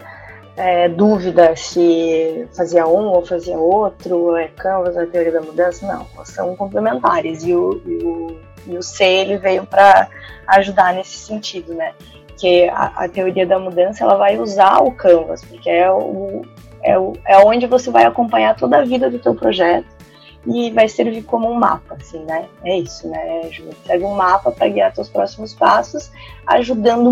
é, 0.56 0.88
dúvida 0.88 1.56
se 1.56 2.48
fazia 2.56 2.88
um 2.88 3.10
ou 3.10 3.26
fazia 3.26 3.58
outro, 3.58 4.36
é 4.36 4.48
Canvas, 4.48 4.98
a 4.98 5.06
teoria 5.06 5.34
da 5.34 5.42
mudança, 5.42 5.86
não, 5.86 6.08
são 6.26 6.56
complementares 6.56 7.44
e 7.44 7.54
o, 7.54 7.82
e 7.86 8.04
o, 8.04 8.40
e 8.68 8.78
o 8.78 8.84
C 8.84 9.04
ele 9.04 9.38
veio 9.38 9.66
para 9.66 10.08
ajudar 10.48 10.94
nesse 10.94 11.18
sentido, 11.18 11.74
né? 11.74 11.94
Que 12.38 12.68
a, 12.70 12.92
a, 12.96 13.10
teoria 13.10 13.46
da 13.46 13.58
mudança 13.58 14.04
ela 14.04 14.16
vai 14.16 14.38
usar 14.38 14.80
o 14.82 14.92
Canvas, 14.92 15.44
porque 15.44 15.70
é, 15.70 15.90
o, 15.92 16.42
é, 16.84 16.98
o, 16.98 17.14
é 17.26 17.38
onde 17.40 17.66
você 17.66 17.90
vai 17.90 18.04
acompanhar 18.06 18.56
toda 18.56 18.78
a 18.78 18.84
vida 18.84 19.10
do 19.10 19.20
teu 19.20 19.34
projeto 19.34 19.96
e 20.46 20.70
vai 20.72 20.88
servir 20.88 21.24
como 21.24 21.50
um 21.50 21.56
mapa, 21.56 21.96
assim, 22.00 22.24
né? 22.26 22.48
É 22.64 22.78
isso, 22.78 23.08
né? 23.08 23.50
Serve 23.86 24.06
um 24.06 24.14
mapa 24.14 24.52
para 24.52 24.68
guiar 24.68 24.94
seus 24.94 25.10
próximos 25.10 25.54
passos, 25.54 26.12
ajudando 26.46 27.12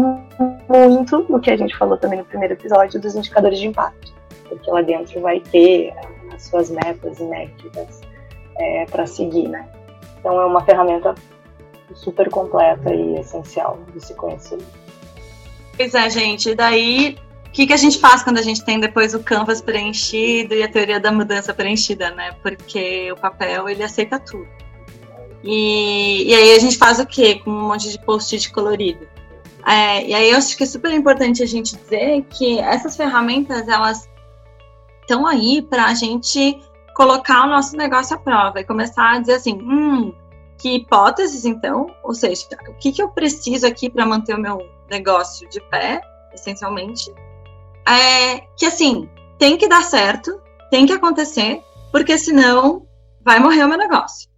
muito 0.69 1.25
no 1.29 1.39
que 1.39 1.49
a 1.49 1.57
gente 1.57 1.75
falou 1.75 1.97
também 1.97 2.19
no 2.19 2.25
primeiro 2.25 2.53
episódio 2.53 2.99
dos 3.01 3.15
indicadores 3.15 3.59
de 3.59 3.67
impacto, 3.67 4.13
porque 4.47 4.69
lá 4.69 4.81
dentro 4.81 5.19
vai 5.21 5.39
ter 5.39 5.93
as 6.33 6.43
suas 6.43 6.69
metas 6.69 7.19
e 7.19 7.23
métricas 7.23 8.01
é, 8.57 8.85
para 8.85 9.07
seguir, 9.07 9.47
né? 9.47 9.67
Então 10.19 10.39
é 10.39 10.45
uma 10.45 10.63
ferramenta 10.63 11.15
super 11.95 12.29
completa 12.29 12.93
e 12.93 13.19
essencial 13.19 13.79
de 13.93 14.05
se 14.05 14.13
conhecer. 14.13 14.59
Pois 15.75 15.93
é, 15.93 16.09
gente. 16.09 16.49
E 16.49 16.55
daí 16.55 17.17
o 17.47 17.51
que, 17.51 17.67
que 17.67 17.73
a 17.73 17.77
gente 17.77 17.99
faz 17.99 18.23
quando 18.23 18.37
a 18.37 18.41
gente 18.41 18.63
tem 18.63 18.79
depois 18.79 19.13
o 19.13 19.19
canvas 19.19 19.61
preenchido 19.61 20.53
e 20.55 20.63
a 20.63 20.67
teoria 20.67 20.99
da 20.99 21.11
mudança 21.11 21.53
preenchida, 21.53 22.11
né? 22.11 22.35
Porque 22.41 23.11
o 23.11 23.15
papel, 23.15 23.69
ele 23.69 23.83
aceita 23.83 24.19
tudo. 24.19 24.47
E, 25.43 26.29
e 26.29 26.33
aí 26.33 26.55
a 26.55 26.59
gente 26.59 26.77
faz 26.77 26.99
o 26.99 27.05
quê? 27.05 27.41
Com 27.43 27.51
um 27.51 27.67
monte 27.67 27.91
de 27.91 27.99
post-it 27.99 28.51
colorido. 28.51 29.07
É, 29.65 30.07
e 30.07 30.13
aí 30.13 30.31
eu 30.31 30.37
acho 30.37 30.57
que 30.57 30.63
é 30.63 30.65
super 30.65 30.91
importante 30.91 31.41
a 31.41 31.45
gente 31.45 31.75
dizer 31.75 32.25
que 32.29 32.59
essas 32.59 32.97
ferramentas, 32.97 33.67
elas 33.67 34.09
estão 35.01 35.25
aí 35.25 35.61
para 35.61 35.85
a 35.85 35.93
gente 35.93 36.59
colocar 36.95 37.45
o 37.45 37.49
nosso 37.49 37.75
negócio 37.75 38.15
à 38.15 38.19
prova 38.19 38.59
e 38.59 38.63
começar 38.63 39.15
a 39.15 39.19
dizer 39.19 39.35
assim, 39.35 39.53
hum, 39.61 40.13
que 40.63 40.75
hipóteses 40.75 41.43
então? 41.43 41.93
Ou 42.01 42.13
seja, 42.13 42.47
o 42.69 42.73
que, 42.75 42.93
que 42.93 43.03
eu 43.03 43.09
preciso 43.09 43.67
aqui 43.67 43.89
para 43.89 44.05
manter 44.05 44.33
o 44.33 44.39
meu 44.39 44.65
negócio 44.89 45.47
de 45.49 45.59
pé, 45.69 45.99
essencialmente? 46.33 47.13
é 47.85 48.43
que 48.55 48.65
assim, 48.65 49.09
tem 49.37 49.57
que 49.57 49.67
dar 49.67 49.83
certo, 49.83 50.39
tem 50.71 50.85
que 50.85 50.93
acontecer, 50.93 51.61
porque 51.91 52.17
senão 52.17 52.87
vai 53.21 53.39
morrer 53.39 53.65
o 53.65 53.67
meu 53.67 53.77
negócio. 53.77 54.29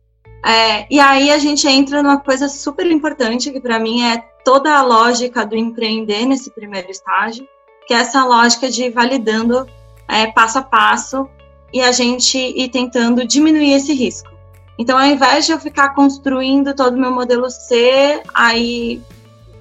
É, 0.44 0.88
e 0.92 1.00
aí 1.00 1.32
a 1.32 1.38
gente 1.38 1.68
entra 1.68 2.02
numa 2.02 2.20
coisa 2.20 2.50
super 2.50 2.90
importante 2.90 3.52
que 3.52 3.60
para 3.60 3.78
mim 3.78 4.04
é 4.04 4.18
toda 4.44 4.76
a 4.76 4.82
lógica 4.82 5.46
do 5.46 5.56
empreender 5.56 6.26
nesse 6.26 6.50
primeiro 6.50 6.90
estágio, 6.90 7.48
que 7.86 7.94
é 7.94 7.98
essa 7.98 8.26
lógica 8.26 8.68
de 8.68 8.90
validando 8.90 9.68
é, 10.08 10.26
passo 10.28 10.58
a 10.58 10.64
passo 10.64 11.30
e 11.72 11.82
a 11.82 11.92
gente 11.92 12.36
ir 12.38 12.70
tentando 12.70 13.24
diminuir 13.28 13.74
esse 13.74 13.94
risco. 13.94 14.35
Então, 14.78 14.98
ao 14.98 15.06
invés 15.06 15.46
de 15.46 15.54
eu 15.54 15.60
ficar 15.60 15.90
construindo 15.90 16.74
todo 16.74 16.96
o 16.96 17.00
meu 17.00 17.12
modelo 17.12 17.50
C, 17.50 18.22
aí 18.34 19.02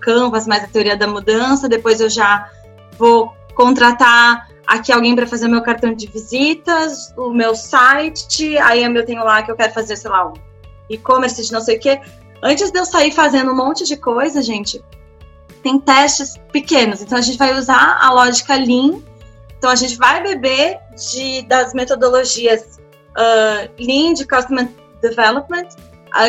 Canvas 0.01 0.47
mais 0.47 0.65
a 0.65 0.67
teoria 0.67 0.97
da 0.97 1.07
mudança, 1.07 1.69
depois 1.69 2.01
eu 2.01 2.11
já 2.11 2.51
vou 2.99 3.33
contratar 3.55 4.49
aqui 4.67 4.93
alguém 4.93 5.15
para 5.15 5.27
fazer 5.27 5.49
meu 5.49 5.63
cartão 5.63 5.95
de 5.95 6.07
visitas, 6.07 7.15
o 7.17 7.31
meu 7.31 7.55
site, 7.55 8.59
aí 8.59 8.83
eu 8.83 9.07
tenho 9.07 9.25
lá 9.25 9.43
que 9.43 9.51
eu 9.51 9.57
quero 9.57 9.73
fazer, 9.73 9.97
sei 9.97 10.11
lá, 10.11 10.29
um 10.29 10.35
e-commerce 10.91 11.43
de 11.43 11.53
não 11.53 11.61
sei 11.61 11.77
o 11.77 11.81
quê. 11.81 12.01
Antes 12.43 12.71
de 12.71 12.79
eu 12.79 12.85
sair 12.85 13.13
fazendo 13.13 13.53
um 13.53 13.57
monte 13.57 13.85
de 13.85 13.97
coisa, 13.97 14.43
gente, 14.43 14.85
tem 15.63 15.79
testes 15.79 16.37
pequenos. 16.53 17.01
Então 17.01 17.17
a 17.17 17.23
gente 17.23 17.39
vai 17.39 17.57
usar 17.59 17.99
a 18.01 18.13
lógica 18.13 18.55
Lean. 18.55 19.01
Então 19.57 19.71
a 19.71 19.75
gente 19.75 19.97
vai 19.97 20.23
beber 20.23 20.79
de, 20.95 21.43
das 21.43 21.73
metodologias 21.73 22.79
uh, 23.17 23.71
Lean 23.79 24.13
de 24.13 24.27
Customer 24.27 24.69
Development, 25.09 25.69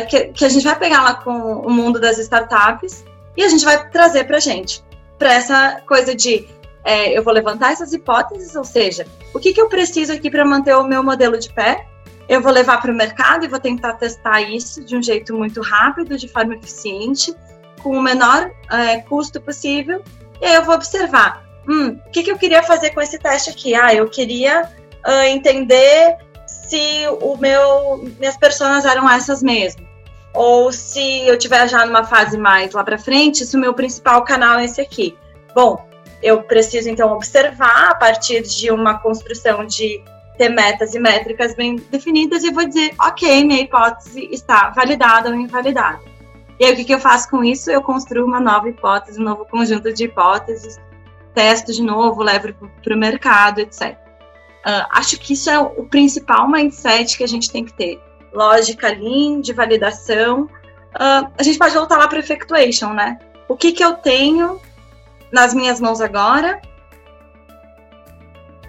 que, 0.09 0.25
que 0.27 0.45
a 0.45 0.49
gente 0.49 0.63
vai 0.63 0.77
pegar 0.77 1.01
lá 1.01 1.15
com 1.15 1.31
o 1.31 1.69
mundo 1.69 1.99
das 1.99 2.17
startups 2.17 3.05
e 3.37 3.43
a 3.43 3.49
gente 3.49 3.63
vai 3.63 3.89
trazer 3.89 4.23
para 4.25 4.39
gente. 4.39 4.83
Para 5.17 5.33
essa 5.33 5.81
coisa 5.87 6.15
de 6.15 6.47
é, 6.83 7.17
eu 7.17 7.23
vou 7.23 7.33
levantar 7.33 7.71
essas 7.71 7.93
hipóteses, 7.93 8.55
ou 8.55 8.63
seja, 8.63 9.07
o 9.33 9.39
que, 9.39 9.53
que 9.53 9.59
eu 9.59 9.67
preciso 9.67 10.13
aqui 10.13 10.29
para 10.29 10.45
manter 10.45 10.75
o 10.75 10.83
meu 10.83 11.03
modelo 11.03 11.37
de 11.37 11.51
pé? 11.51 11.87
Eu 12.29 12.41
vou 12.41 12.51
levar 12.51 12.79
para 12.79 12.91
o 12.91 12.95
mercado 12.95 13.43
e 13.43 13.47
vou 13.47 13.59
tentar 13.59 13.93
testar 13.93 14.41
isso 14.41 14.83
de 14.83 14.95
um 14.95 15.01
jeito 15.01 15.35
muito 15.35 15.61
rápido, 15.61 16.17
de 16.17 16.27
forma 16.27 16.55
eficiente, 16.55 17.33
com 17.81 17.97
o 17.97 18.01
menor 18.01 18.51
é, 18.71 18.99
custo 19.01 19.41
possível. 19.41 20.03
E 20.39 20.45
aí 20.45 20.55
eu 20.55 20.63
vou 20.63 20.75
observar, 20.75 21.43
hum, 21.67 21.99
o 22.05 22.11
que, 22.11 22.23
que 22.23 22.31
eu 22.31 22.37
queria 22.37 22.61
fazer 22.61 22.91
com 22.91 23.01
esse 23.01 23.17
teste 23.17 23.49
aqui? 23.49 23.73
Ah, 23.73 23.93
eu 23.93 24.07
queria 24.07 24.69
uh, 25.07 25.23
entender 25.27 26.17
se 26.67 27.07
o 27.21 27.37
meu, 27.37 27.97
minhas 28.19 28.37
pessoas 28.37 28.85
eram 28.85 29.09
essas 29.09 29.41
mesmo. 29.41 29.85
Ou 30.33 30.71
se 30.71 31.25
eu 31.27 31.37
tiver 31.37 31.67
já 31.69 31.85
numa 31.85 32.03
fase 32.03 32.37
mais 32.37 32.73
lá 32.73 32.83
para 32.83 32.97
frente, 32.97 33.45
se 33.45 33.55
o 33.55 33.59
meu 33.59 33.73
principal 33.73 34.23
canal 34.23 34.59
é 34.59 34.65
esse 34.65 34.81
aqui. 34.81 35.15
Bom, 35.53 35.87
eu 36.21 36.43
preciso 36.43 36.89
então 36.89 37.11
observar 37.13 37.91
a 37.91 37.95
partir 37.95 38.41
de 38.41 38.69
uma 38.71 38.99
construção 38.99 39.65
de 39.65 40.03
ter 40.37 40.49
metas 40.49 40.93
e 40.93 40.99
métricas 40.99 41.55
bem 41.55 41.77
definidas 41.89 42.43
e 42.43 42.51
vou 42.51 42.65
dizer, 42.65 42.93
ok, 42.99 43.45
minha 43.45 43.61
hipótese 43.61 44.27
está 44.31 44.69
validada 44.71 45.29
ou 45.29 45.35
invalidada. 45.35 46.01
E 46.59 46.65
aí 46.65 46.73
o 46.73 46.75
que, 46.75 46.83
que 46.83 46.93
eu 46.93 46.99
faço 46.99 47.29
com 47.29 47.43
isso? 47.43 47.69
Eu 47.71 47.81
construo 47.81 48.25
uma 48.25 48.39
nova 48.39 48.67
hipótese, 48.69 49.19
um 49.19 49.23
novo 49.23 49.45
conjunto 49.45 49.93
de 49.93 50.05
hipóteses, 50.05 50.79
testo 51.33 51.71
de 51.71 51.81
novo, 51.81 52.23
levo 52.23 52.53
para 52.83 52.95
o 52.95 52.97
mercado, 52.97 53.59
etc. 53.59 54.04
Uh, 54.65 54.87
acho 54.91 55.19
que 55.19 55.33
isso 55.33 55.49
é 55.49 55.59
o 55.59 55.85
principal 55.85 56.49
mindset 56.49 57.17
que 57.17 57.23
a 57.23 57.27
gente 57.27 57.51
tem 57.51 57.63
que 57.63 57.73
ter. 57.73 58.01
Lógica 58.33 58.89
lean, 58.89 59.41
de 59.41 59.53
validação. 59.53 60.43
Uh, 60.95 61.29
a 61.37 61.43
gente 61.43 61.59
pode 61.59 61.75
voltar 61.75 61.97
lá 61.97 62.07
para 62.07 62.19
effectuation, 62.19 62.93
né? 62.93 63.19
O 63.47 63.55
que, 63.55 63.71
que 63.71 63.83
eu 63.83 63.93
tenho 63.93 64.59
nas 65.31 65.53
minhas 65.53 65.79
mãos 65.81 65.99
agora. 65.99 66.61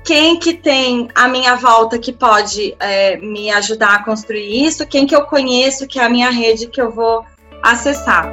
Quem 0.05 0.39
que 0.39 0.55
tem 0.55 1.09
a 1.15 1.27
minha 1.29 1.57
volta 1.57 1.99
que 1.99 2.13
pode 2.13 2.77
é, 2.79 3.17
me 3.17 3.51
ajudar 3.51 3.95
a 3.95 4.05
construir 4.05 4.67
isso? 4.67 4.87
Quem 4.87 5.07
que 5.07 5.15
eu 5.15 5.23
conheço 5.23 5.87
que 5.87 5.99
é 5.99 6.05
a 6.05 6.09
minha 6.09 6.31
rede 6.31 6.69
que 6.69 6.81
eu 6.81 6.91
vou 6.91 7.25
acessar? 7.63 8.33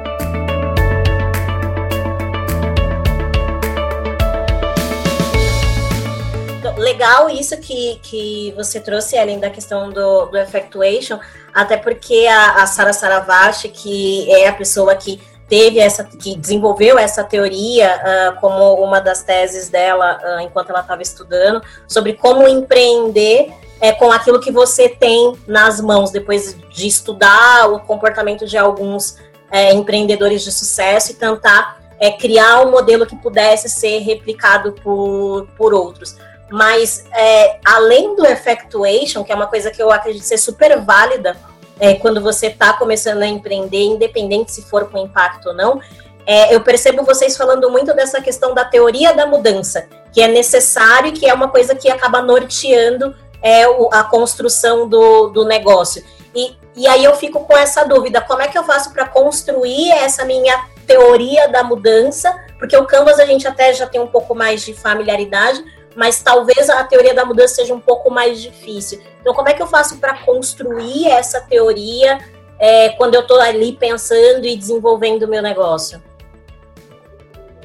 Legal 6.84 7.28
isso 7.28 7.56
que, 7.58 7.98
que 8.02 8.52
você 8.56 8.78
trouxe, 8.78 9.16
Ellen, 9.16 9.40
da 9.40 9.50
questão 9.50 9.90
do, 9.90 10.26
do 10.26 10.36
effectuation, 10.36 11.18
até 11.52 11.76
porque 11.76 12.26
a, 12.26 12.62
a 12.62 12.66
Sara 12.66 12.92
Saravashi, 12.92 13.68
que 13.68 14.30
é 14.32 14.48
a 14.48 14.52
pessoa 14.52 14.94
que 14.94 15.20
teve 15.48 15.78
essa, 15.78 16.04
que 16.04 16.36
desenvolveu 16.36 16.98
essa 16.98 17.24
teoria 17.24 17.96
uh, 17.96 18.40
como 18.40 18.74
uma 18.74 19.00
das 19.00 19.22
teses 19.22 19.68
dela 19.68 20.20
uh, 20.22 20.40
enquanto 20.40 20.70
ela 20.70 20.80
estava 20.80 21.02
estudando, 21.02 21.62
sobre 21.88 22.14
como 22.14 22.46
empreender 22.46 23.52
é, 23.80 23.92
com 23.92 24.10
aquilo 24.10 24.40
que 24.40 24.50
você 24.50 24.88
tem 24.88 25.34
nas 25.46 25.80
mãos, 25.80 26.10
depois 26.10 26.56
de 26.70 26.86
estudar 26.86 27.70
o 27.70 27.80
comportamento 27.80 28.46
de 28.46 28.56
alguns 28.56 29.18
é, 29.50 29.72
empreendedores 29.72 30.42
de 30.42 30.50
sucesso 30.50 31.12
e 31.12 31.14
tentar 31.14 31.78
é, 31.98 32.10
criar 32.10 32.62
um 32.66 32.70
modelo 32.70 33.06
que 33.06 33.16
pudesse 33.16 33.68
ser 33.68 33.98
replicado 34.00 34.72
por, 34.72 35.46
por 35.56 35.72
outros. 35.74 36.16
Mas, 36.50 37.04
é, 37.12 37.58
além 37.64 38.14
do 38.14 38.26
effectuation, 38.26 39.24
que 39.24 39.32
é 39.32 39.34
uma 39.34 39.46
coisa 39.46 39.70
que 39.70 39.82
eu 39.82 39.90
acredito 39.90 40.22
ser 40.22 40.38
super 40.38 40.80
válida, 40.80 41.36
é, 41.80 41.94
quando 41.94 42.20
você 42.20 42.48
está 42.48 42.72
começando 42.74 43.22
a 43.22 43.26
empreender, 43.26 43.82
independente 43.82 44.52
se 44.52 44.62
for 44.62 44.88
com 44.90 44.98
impacto 44.98 45.48
ou 45.48 45.54
não, 45.54 45.80
é, 46.26 46.54
eu 46.54 46.60
percebo 46.60 47.02
vocês 47.04 47.36
falando 47.36 47.70
muito 47.70 47.94
dessa 47.94 48.20
questão 48.20 48.54
da 48.54 48.64
teoria 48.64 49.12
da 49.12 49.26
mudança, 49.26 49.86
que 50.12 50.22
é 50.22 50.28
necessário 50.28 51.08
e 51.08 51.12
que 51.12 51.26
é 51.26 51.34
uma 51.34 51.48
coisa 51.48 51.74
que 51.74 51.90
acaba 51.90 52.22
norteando 52.22 53.14
é, 53.42 53.68
o, 53.68 53.90
a 53.92 54.04
construção 54.04 54.88
do, 54.88 55.28
do 55.28 55.44
negócio. 55.44 56.02
E, 56.34 56.56
e 56.74 56.86
aí 56.86 57.04
eu 57.04 57.14
fico 57.14 57.44
com 57.44 57.56
essa 57.56 57.84
dúvida: 57.84 58.20
como 58.20 58.40
é 58.40 58.48
que 58.48 58.56
eu 58.56 58.64
faço 58.64 58.92
para 58.92 59.06
construir 59.06 59.90
essa 59.90 60.24
minha 60.24 60.66
teoria 60.86 61.48
da 61.48 61.62
mudança? 61.62 62.34
Porque 62.58 62.76
o 62.76 62.86
Canvas 62.86 63.20
a 63.20 63.26
gente 63.26 63.46
até 63.46 63.74
já 63.74 63.86
tem 63.86 64.00
um 64.00 64.06
pouco 64.06 64.34
mais 64.34 64.62
de 64.62 64.72
familiaridade, 64.72 65.62
mas 65.96 66.22
talvez 66.22 66.68
a 66.70 66.84
teoria 66.84 67.14
da 67.14 67.24
mudança 67.24 67.56
seja 67.56 67.74
um 67.74 67.80
pouco 67.80 68.10
mais 68.10 68.40
difícil. 68.40 69.02
Então, 69.20 69.34
como 69.34 69.48
é 69.48 69.54
que 69.54 69.62
eu 69.62 69.66
faço 69.66 69.98
para 69.98 70.18
construir 70.24 71.06
essa 71.08 71.40
teoria 71.40 72.18
é, 72.58 72.90
quando 72.90 73.14
eu 73.14 73.22
estou 73.22 73.40
ali 73.40 73.72
pensando 73.72 74.44
e 74.44 74.56
desenvolvendo 74.56 75.24
o 75.24 75.28
meu 75.28 75.42
negócio? 75.42 76.02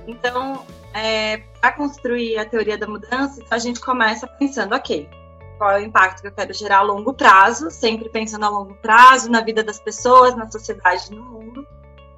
Então, 0.07 0.65
é, 0.93 1.43
para 1.59 1.71
construir 1.73 2.37
a 2.37 2.45
teoria 2.45 2.77
da 2.77 2.87
mudança, 2.87 3.43
a 3.49 3.57
gente 3.57 3.79
começa 3.79 4.25
pensando, 4.27 4.75
ok, 4.75 5.07
qual 5.57 5.71
é 5.71 5.81
o 5.81 5.83
impacto 5.83 6.21
que 6.21 6.27
eu 6.27 6.31
quero 6.31 6.53
gerar 6.53 6.77
a 6.77 6.81
longo 6.81 7.13
prazo, 7.13 7.69
sempre 7.69 8.09
pensando 8.09 8.45
a 8.45 8.49
longo 8.49 8.73
prazo, 8.75 9.29
na 9.29 9.41
vida 9.41 9.61
das 9.61 9.79
pessoas, 9.79 10.35
na 10.35 10.49
sociedade, 10.49 11.11
no 11.11 11.21
mundo. 11.21 11.67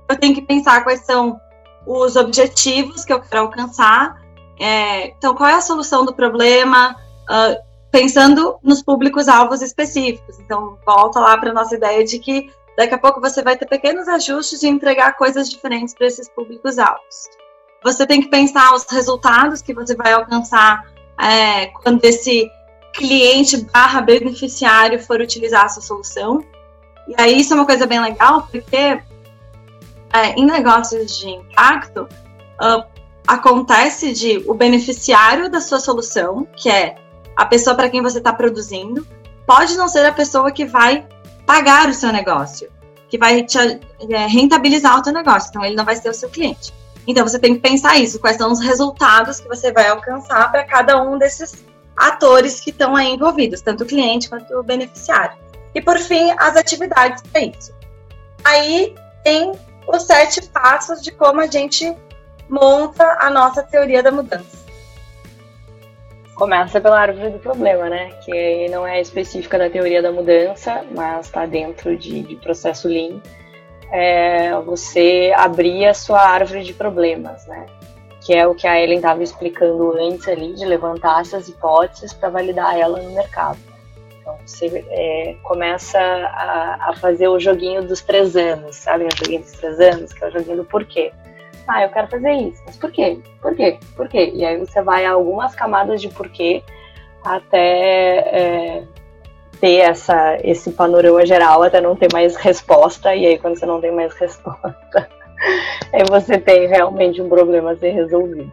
Eu 0.07 0.15
tenho 0.17 0.35
que 0.35 0.43
pensar 0.43 0.83
quais 0.83 1.01
são 1.01 1.41
os 1.85 2.15
objetivos 2.15 3.03
que 3.03 3.11
eu 3.11 3.19
quero 3.19 3.41
alcançar 3.41 4.20
é, 4.61 5.07
então, 5.07 5.33
qual 5.33 5.49
é 5.49 5.55
a 5.55 5.61
solução 5.61 6.05
do 6.05 6.13
problema? 6.13 6.95
Uh, 7.23 7.59
pensando 7.91 8.59
nos 8.61 8.83
públicos-alvos 8.83 9.61
específicos. 9.61 10.39
Então, 10.39 10.77
volta 10.85 11.19
lá 11.19 11.35
para 11.35 11.49
a 11.49 11.53
nossa 11.53 11.75
ideia 11.75 12.03
de 12.03 12.19
que 12.19 12.51
daqui 12.77 12.93
a 12.93 12.97
pouco 12.97 13.19
você 13.19 13.41
vai 13.41 13.57
ter 13.57 13.65
pequenos 13.65 14.07
ajustes 14.07 14.61
e 14.61 14.67
entregar 14.67 15.17
coisas 15.17 15.49
diferentes 15.49 15.95
para 15.95 16.05
esses 16.05 16.29
públicos-alvos. 16.29 17.27
Você 17.83 18.05
tem 18.05 18.21
que 18.21 18.29
pensar 18.29 18.75
os 18.75 18.85
resultados 18.89 19.63
que 19.63 19.73
você 19.73 19.95
vai 19.95 20.13
alcançar 20.13 20.85
é, 21.19 21.65
quando 21.67 22.05
esse 22.05 22.47
cliente 22.93 23.57
barra 23.73 24.01
beneficiário 24.01 24.99
for 24.99 25.19
utilizar 25.19 25.65
a 25.65 25.69
sua 25.69 25.81
solução. 25.81 26.45
E 27.07 27.15
aí 27.17 27.39
isso 27.39 27.53
é 27.53 27.55
uma 27.55 27.65
coisa 27.65 27.87
bem 27.87 27.99
legal, 27.99 28.47
porque 28.51 29.01
é, 30.13 30.29
em 30.37 30.45
negócios 30.45 31.17
de 31.17 31.29
impacto, 31.29 32.07
uh, 32.61 32.90
acontece 33.27 34.13
de 34.13 34.43
o 34.47 34.53
beneficiário 34.53 35.49
da 35.49 35.61
sua 35.61 35.79
solução, 35.79 36.47
que 36.55 36.69
é 36.69 36.95
a 37.35 37.45
pessoa 37.45 37.75
para 37.75 37.89
quem 37.89 38.01
você 38.01 38.17
está 38.17 38.33
produzindo, 38.33 39.05
pode 39.45 39.75
não 39.75 39.87
ser 39.87 40.05
a 40.05 40.13
pessoa 40.13 40.51
que 40.51 40.65
vai 40.65 41.07
pagar 41.45 41.89
o 41.89 41.93
seu 41.93 42.11
negócio, 42.11 42.69
que 43.09 43.17
vai 43.17 43.43
te, 43.43 43.57
é, 43.57 44.27
rentabilizar 44.27 44.99
o 44.99 45.03
seu 45.03 45.13
negócio. 45.13 45.49
Então, 45.49 45.63
ele 45.63 45.75
não 45.75 45.85
vai 45.85 45.95
ser 45.95 46.09
o 46.09 46.13
seu 46.13 46.29
cliente. 46.29 46.73
Então, 47.07 47.27
você 47.27 47.39
tem 47.39 47.55
que 47.55 47.59
pensar 47.59 47.97
isso, 47.97 48.19
quais 48.19 48.37
são 48.37 48.51
os 48.51 48.59
resultados 48.59 49.39
que 49.39 49.47
você 49.47 49.71
vai 49.71 49.87
alcançar 49.87 50.51
para 50.51 50.63
cada 50.63 51.01
um 51.01 51.17
desses 51.17 51.65
atores 51.97 52.59
que 52.59 52.69
estão 52.69 52.95
aí 52.95 53.09
envolvidos, 53.13 53.61
tanto 53.61 53.83
o 53.83 53.87
cliente 53.87 54.29
quanto 54.29 54.53
o 54.53 54.63
beneficiário. 54.63 55.37
E, 55.73 55.81
por 55.81 55.97
fim, 55.97 56.31
as 56.37 56.55
atividades 56.55 57.23
para 57.23 57.41
isso. 57.41 57.73
Aí 58.43 58.95
tem 59.23 59.51
os 59.87 60.03
sete 60.03 60.41
passos 60.49 61.01
de 61.01 61.11
como 61.11 61.41
a 61.41 61.47
gente 61.47 61.95
monta 62.51 63.17
a 63.21 63.29
nossa 63.29 63.63
teoria 63.63 64.03
da 64.03 64.11
mudança. 64.11 64.59
Começa 66.35 66.81
pela 66.81 66.99
árvore 66.99 67.29
do 67.29 67.39
problema, 67.39 67.89
né? 67.89 68.11
Que 68.25 68.67
não 68.69 68.85
é 68.85 68.99
específica 68.99 69.57
da 69.57 69.69
teoria 69.69 70.01
da 70.01 70.11
mudança, 70.11 70.83
mas 70.93 71.27
está 71.27 71.45
dentro 71.45 71.95
de, 71.95 72.23
de, 72.23 72.35
processo 72.35 72.89
Lean. 72.89 73.21
É 73.91 74.59
você 74.61 75.31
abrir 75.35 75.85
a 75.85 75.93
sua 75.93 76.19
árvore 76.21 76.63
de 76.63 76.73
problemas, 76.73 77.45
né? 77.47 77.65
Que 78.21 78.33
é 78.33 78.45
o 78.45 78.53
que 78.53 78.67
a 78.67 78.79
Ellen 78.79 78.97
estava 78.97 79.23
explicando 79.23 79.93
antes 79.97 80.27
ali, 80.27 80.53
de 80.53 80.65
levantar 80.65 81.21
essas 81.21 81.47
hipóteses 81.47 82.11
para 82.11 82.29
validar 82.29 82.77
ela 82.77 82.99
no 82.99 83.11
mercado. 83.11 83.59
Então, 84.19 84.37
você 84.45 84.85
é, 84.89 85.35
começa 85.43 85.99
a, 85.99 86.89
a, 86.89 86.95
fazer 86.95 87.27
o 87.27 87.39
joguinho 87.39 87.83
dos 87.83 88.01
três 88.01 88.35
anos, 88.35 88.75
sabe? 88.75 89.05
O 89.05 89.17
joguinho 89.17 89.41
dos 89.41 89.51
três 89.53 89.79
anos, 89.79 90.13
que 90.13 90.23
é 90.23 90.27
o 90.27 90.31
joguinho 90.31 90.57
do 90.57 90.65
porquê 90.65 91.11
ah, 91.67 91.83
eu 91.83 91.89
quero 91.89 92.07
fazer 92.07 92.31
isso, 92.31 92.61
mas 92.65 92.77
por 92.77 92.91
quê? 92.91 93.19
Por 93.41 93.55
quê? 93.55 93.79
Por 93.95 94.07
quê? 94.07 94.31
E 94.33 94.45
aí 94.45 94.57
você 94.57 94.81
vai 94.81 95.05
a 95.05 95.11
algumas 95.11 95.55
camadas 95.55 96.01
de 96.01 96.09
porquê 96.09 96.63
até 97.23 98.17
é, 98.17 98.83
ter 99.59 99.77
essa, 99.77 100.37
esse 100.43 100.71
panorama 100.71 101.25
geral, 101.25 101.63
até 101.63 101.79
não 101.79 101.95
ter 101.95 102.11
mais 102.11 102.35
resposta, 102.35 103.15
e 103.15 103.25
aí 103.25 103.37
quando 103.37 103.57
você 103.57 103.65
não 103.65 103.79
tem 103.79 103.91
mais 103.91 104.13
resposta, 104.19 105.09
aí 105.93 106.03
você 106.09 106.37
tem 106.37 106.67
realmente 106.67 107.21
um 107.21 107.29
problema 107.29 107.71
a 107.71 107.77
ser 107.77 107.91
resolvido. 107.91 108.51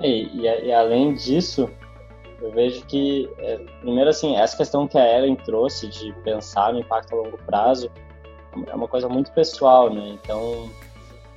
E, 0.00 0.40
e, 0.40 0.66
e 0.66 0.72
além 0.72 1.14
disso, 1.14 1.70
eu 2.40 2.50
vejo 2.50 2.84
que, 2.86 3.30
é, 3.38 3.58
primeiro 3.80 4.10
assim, 4.10 4.36
essa 4.36 4.56
questão 4.56 4.88
que 4.88 4.98
a 4.98 5.18
Ellen 5.18 5.36
trouxe 5.36 5.86
de 5.88 6.12
pensar 6.24 6.72
no 6.72 6.80
impacto 6.80 7.14
a 7.14 7.16
longo 7.16 7.38
prazo 7.46 7.90
é 8.66 8.74
uma 8.74 8.88
coisa 8.88 9.08
muito 9.08 9.32
pessoal, 9.32 9.88
né? 9.90 10.18
Então, 10.22 10.68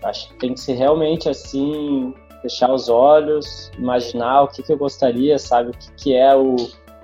Acho 0.06 0.30
que 0.30 0.36
tem 0.36 0.54
que 0.54 0.60
ser 0.60 0.74
realmente 0.74 1.28
assim, 1.28 2.14
fechar 2.42 2.72
os 2.72 2.90
olhos, 2.90 3.72
imaginar 3.78 4.44
o 4.44 4.48
que, 4.48 4.62
que 4.62 4.72
eu 4.72 4.78
gostaria, 4.78 5.40
sabe? 5.40 5.72
O 5.72 5.74
que, 5.74 5.92
que 5.94 6.16
é 6.16 6.36
o, 6.36 6.56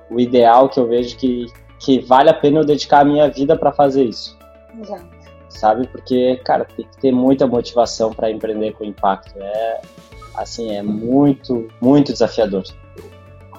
o 0.10 0.20
ideal 0.20 0.70
que 0.70 0.80
eu 0.80 0.88
vejo 0.88 1.18
que, 1.18 1.48
que 1.80 2.00
vale 2.00 2.30
a 2.30 2.34
pena 2.34 2.60
eu 2.60 2.66
dedicar 2.66 3.00
a 3.00 3.06
minha 3.06 3.28
vida 3.28 3.58
para 3.58 3.72
fazer 3.72 4.04
isso. 4.04 4.38
Exato. 4.80 5.06
Sabe? 5.50 5.88
Porque, 5.88 6.40
cara, 6.46 6.66
tem 6.66 6.86
que 6.86 6.98
ter 6.98 7.12
muita 7.12 7.48
motivação 7.48 8.14
para 8.14 8.30
empreender 8.30 8.74
com 8.74 8.84
impacto. 8.84 9.34
É, 9.38 9.82
assim, 10.36 10.76
é 10.76 10.84
muito, 10.84 11.68
muito 11.82 12.12
desafiador. 12.12 12.64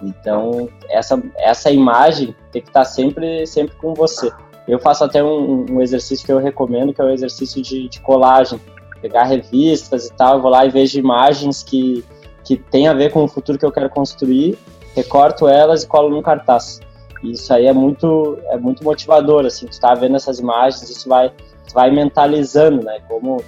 Então, 0.03 0.69
essa, 0.89 1.21
essa 1.37 1.71
imagem 1.71 2.35
tem 2.51 2.63
que 2.63 2.69
estar 2.69 2.81
tá 2.81 2.85
sempre, 2.85 3.47
sempre 3.47 3.75
com 3.77 3.93
você. 3.93 4.33
Eu 4.67 4.79
faço 4.79 5.05
até 5.05 5.23
um, 5.23 5.67
um 5.71 5.81
exercício 5.81 6.25
que 6.25 6.33
eu 6.33 6.39
recomendo, 6.39 6.95
que 6.95 7.01
é 7.01 7.05
o 7.05 7.11
exercício 7.11 7.61
de, 7.61 7.89
de 7.89 8.01
colagem 8.01 8.61
pegar 9.03 9.25
revistas 9.25 10.07
e 10.07 10.13
tal, 10.15 10.37
eu 10.37 10.41
vou 10.41 10.51
lá 10.51 10.65
e 10.65 10.71
vejo 10.71 10.99
imagens 10.99 11.63
que, 11.63 12.05
que 12.45 12.57
tem 12.57 12.87
a 12.87 12.95
ver 12.95 13.11
com 13.11 13.25
o 13.25 13.29
futuro 13.29 13.59
que 13.59 13.67
eu 13.67 13.73
quero 13.73 13.91
construir, 13.91 14.57
recorto 14.95 15.49
elas 15.49 15.83
e 15.83 15.89
colo 15.89 16.09
num 16.09 16.23
cartaz. 16.23 16.81
E 17.23 17.33
isso 17.33 17.53
aí 17.53 17.67
é 17.67 17.73
muito, 17.73 18.39
é 18.47 18.57
muito 18.57 18.85
motivador, 18.85 19.45
assim, 19.45 19.67
tu 19.67 19.79
tá 19.79 19.93
vendo 19.95 20.17
essas 20.17 20.39
imagens, 20.39 20.89
isso 20.89 21.09
vai, 21.09 21.33
vai 21.75 21.91
mentalizando, 21.91 22.85
né, 22.85 23.01
como 23.09 23.43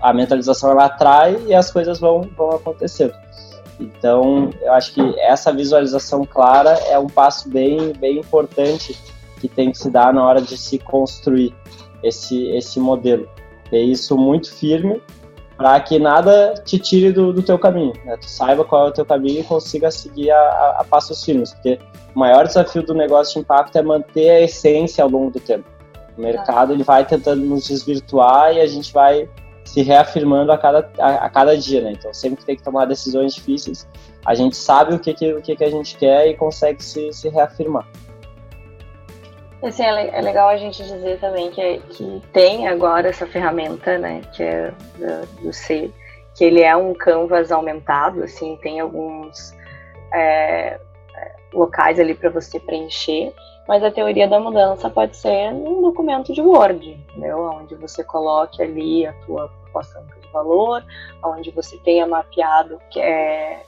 a 0.00 0.12
mentalização 0.12 0.70
ela 0.70 0.86
atrai 0.86 1.38
e 1.46 1.54
as 1.54 1.70
coisas 1.70 2.00
vão, 2.00 2.22
vão 2.36 2.50
acontecendo. 2.50 3.14
Então, 3.78 4.50
eu 4.60 4.72
acho 4.72 4.94
que 4.94 5.20
essa 5.20 5.52
visualização 5.52 6.24
clara 6.24 6.72
é 6.88 6.98
um 6.98 7.06
passo 7.06 7.48
bem, 7.48 7.92
bem 7.92 8.18
importante 8.18 8.98
que 9.40 9.48
tem 9.48 9.70
que 9.70 9.78
se 9.78 9.90
dar 9.90 10.12
na 10.12 10.24
hora 10.24 10.40
de 10.40 10.56
se 10.56 10.78
construir 10.78 11.54
esse, 12.02 12.46
esse 12.48 12.78
modelo 12.78 13.28
ter 13.72 13.80
isso 13.80 14.18
muito 14.18 14.54
firme 14.54 15.00
para 15.56 15.80
que 15.80 15.98
nada 15.98 16.54
te 16.62 16.78
tire 16.78 17.10
do, 17.10 17.32
do 17.32 17.42
teu 17.42 17.58
caminho, 17.58 17.94
né? 18.04 18.18
Tu 18.18 18.28
saiba 18.28 18.64
qual 18.64 18.86
é 18.86 18.88
o 18.90 18.92
teu 18.92 19.04
caminho 19.06 19.40
e 19.40 19.44
consiga 19.44 19.90
seguir 19.90 20.30
a, 20.30 20.36
a, 20.36 20.76
a 20.80 20.84
passos 20.84 21.24
firmes, 21.24 21.54
porque 21.54 21.78
o 22.14 22.18
maior 22.18 22.46
desafio 22.46 22.82
do 22.82 22.92
negócio 22.92 23.34
de 23.34 23.40
impacto 23.40 23.76
é 23.76 23.82
manter 23.82 24.28
a 24.28 24.40
essência 24.42 25.02
ao 25.02 25.08
longo 25.08 25.30
do 25.30 25.40
tempo. 25.40 25.64
O 26.18 26.20
mercado 26.20 26.74
ele 26.74 26.84
vai 26.84 27.06
tentando 27.06 27.42
nos 27.42 27.66
desvirtuar 27.66 28.52
e 28.52 28.60
a 28.60 28.66
gente 28.66 28.92
vai 28.92 29.26
se 29.64 29.80
reafirmando 29.80 30.52
a 30.52 30.58
cada, 30.58 30.90
a, 30.98 31.08
a 31.26 31.30
cada 31.30 31.56
dia, 31.56 31.80
né? 31.80 31.92
Então 31.92 32.12
sempre 32.12 32.44
tem 32.44 32.56
que 32.56 32.62
tomar 32.62 32.84
decisões 32.84 33.34
difíceis. 33.34 33.88
A 34.26 34.34
gente 34.34 34.54
sabe 34.54 34.94
o 34.94 34.98
que, 34.98 35.14
que, 35.14 35.32
o 35.32 35.40
que, 35.40 35.56
que 35.56 35.64
a 35.64 35.70
gente 35.70 35.96
quer 35.96 36.28
e 36.28 36.36
consegue 36.36 36.84
se, 36.84 37.10
se 37.12 37.30
reafirmar. 37.30 37.86
Assim, 39.62 39.84
é, 39.84 40.20
legal 40.20 40.48
a 40.48 40.56
gente 40.56 40.82
dizer 40.82 41.20
também 41.20 41.50
que, 41.50 41.78
que 41.90 42.22
tem 42.32 42.66
agora 42.66 43.08
essa 43.08 43.26
ferramenta, 43.26 43.96
né, 43.96 44.20
que 44.32 44.42
é 44.42 44.72
do, 44.98 45.42
do 45.42 45.52
C, 45.52 45.90
que 46.34 46.44
ele 46.44 46.62
é 46.62 46.76
um 46.76 46.92
canvas 46.94 47.52
aumentado, 47.52 48.24
assim, 48.24 48.58
tem 48.60 48.80
alguns 48.80 49.54
é, 50.12 50.80
locais 51.52 52.00
ali 52.00 52.14
para 52.14 52.30
você 52.30 52.58
preencher, 52.58 53.32
mas 53.68 53.84
a 53.84 53.90
teoria 53.90 54.26
da 54.26 54.40
mudança 54.40 54.90
pode 54.90 55.16
ser 55.16 55.52
um 55.52 55.82
documento 55.82 56.32
de 56.32 56.40
Word, 56.40 56.90
entendeu? 56.90 57.38
Onde 57.54 57.74
você 57.76 58.02
coloque 58.02 58.60
ali 58.60 59.06
a 59.06 59.12
tua 59.24 59.48
proposta 59.48 60.02
de 60.20 60.28
valor, 60.32 60.84
onde 61.24 61.50
você 61.50 61.76
tenha 61.78 62.06
mapeado 62.06 62.80
que 62.90 63.00
é 63.00 63.62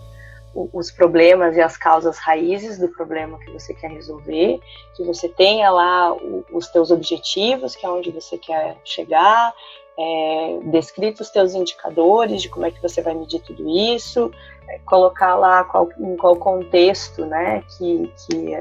os 0.54 0.90
problemas 0.90 1.56
e 1.56 1.60
as 1.60 1.76
causas 1.76 2.18
raízes 2.18 2.78
do 2.78 2.88
problema 2.88 3.38
que 3.38 3.50
você 3.50 3.74
quer 3.74 3.90
resolver, 3.90 4.60
que 4.94 5.02
você 5.02 5.28
tenha 5.28 5.70
lá 5.70 6.14
os 6.52 6.68
teus 6.68 6.90
objetivos, 6.90 7.74
que 7.74 7.84
é 7.84 7.88
onde 7.88 8.10
você 8.10 8.38
quer 8.38 8.76
chegar, 8.84 9.52
é, 9.98 10.58
descritos 10.64 11.26
os 11.26 11.32
teus 11.32 11.54
indicadores 11.54 12.42
de 12.42 12.48
como 12.48 12.66
é 12.66 12.70
que 12.70 12.82
você 12.82 13.00
vai 13.02 13.14
medir 13.14 13.40
tudo 13.40 13.68
isso, 13.68 14.30
é, 14.68 14.78
colocar 14.86 15.34
lá 15.36 15.64
qual, 15.64 15.88
em 15.98 16.16
qual 16.16 16.36
contexto, 16.36 17.24
né, 17.26 17.62
que, 17.76 18.12
que 18.26 18.56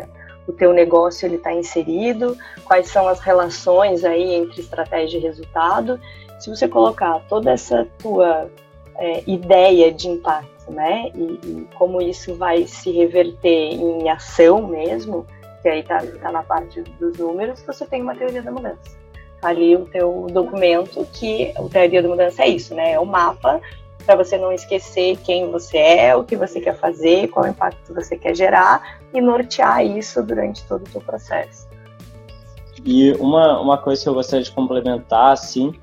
o 0.48 0.54
teu 0.54 0.74
negócio 0.74 1.26
ele 1.26 1.38
está 1.38 1.54
inserido, 1.54 2.38
quais 2.66 2.88
são 2.88 3.08
as 3.08 3.20
relações 3.20 4.04
aí 4.04 4.36
entre 4.36 4.62
estratégia 4.62 5.18
e 5.18 5.22
resultado. 5.22 6.00
Se 6.40 6.50
você 6.50 6.68
colocar 6.68 7.22
toda 7.30 7.52
essa 7.52 7.88
tua 8.00 8.50
é, 8.98 9.24
ideia 9.28 9.92
de 9.92 10.08
impacto 10.08 10.54
né? 10.70 11.12
E, 11.14 11.40
e, 11.44 11.68
como 11.78 12.02
isso 12.02 12.36
vai 12.36 12.66
se 12.66 12.92
reverter 12.92 13.74
em 13.74 14.10
ação 14.10 14.68
mesmo, 14.68 15.26
que 15.62 15.68
aí 15.68 15.84
tá, 15.84 16.02
tá 16.22 16.32
na 16.32 16.44
parte 16.44 16.82
dos 17.00 17.18
números, 17.18 17.62
você 17.66 17.86
tem 17.86 18.02
uma 18.02 18.16
teoria 18.16 18.42
da 18.42 18.52
mudança. 18.52 19.04
Ali 19.42 19.76
o 19.76 19.86
teu 19.86 20.28
documento, 20.32 21.06
que 21.14 21.52
a 21.56 21.64
teoria 21.64 22.02
da 22.02 22.08
mudança 22.08 22.44
é 22.44 22.48
isso, 22.48 22.74
né? 22.74 22.94
É 22.94 23.00
o 23.00 23.06
mapa 23.06 23.60
para 24.06 24.16
você 24.16 24.38
não 24.38 24.52
esquecer 24.52 25.18
quem 25.24 25.50
você 25.50 25.78
é, 25.78 26.16
o 26.16 26.24
que 26.24 26.36
você 26.36 26.60
quer 26.60 26.76
fazer, 26.76 27.30
qual 27.30 27.48
impacto 27.48 27.94
você 27.94 28.18
quer 28.18 28.36
gerar 28.36 29.00
e 29.14 29.22
nortear 29.22 29.86
isso 29.86 30.22
durante 30.22 30.64
todo 30.66 30.82
o 30.82 30.90
teu 30.90 31.02
processo. 31.02 31.68
E 32.86 33.14
uma, 33.14 33.62
uma 33.62 33.78
coisa 33.78 34.04
que 34.04 34.10
eu 34.10 34.14
gostaria 34.14 34.44
de 34.44 34.52
complementar, 34.52 35.32
assim, 35.32 35.74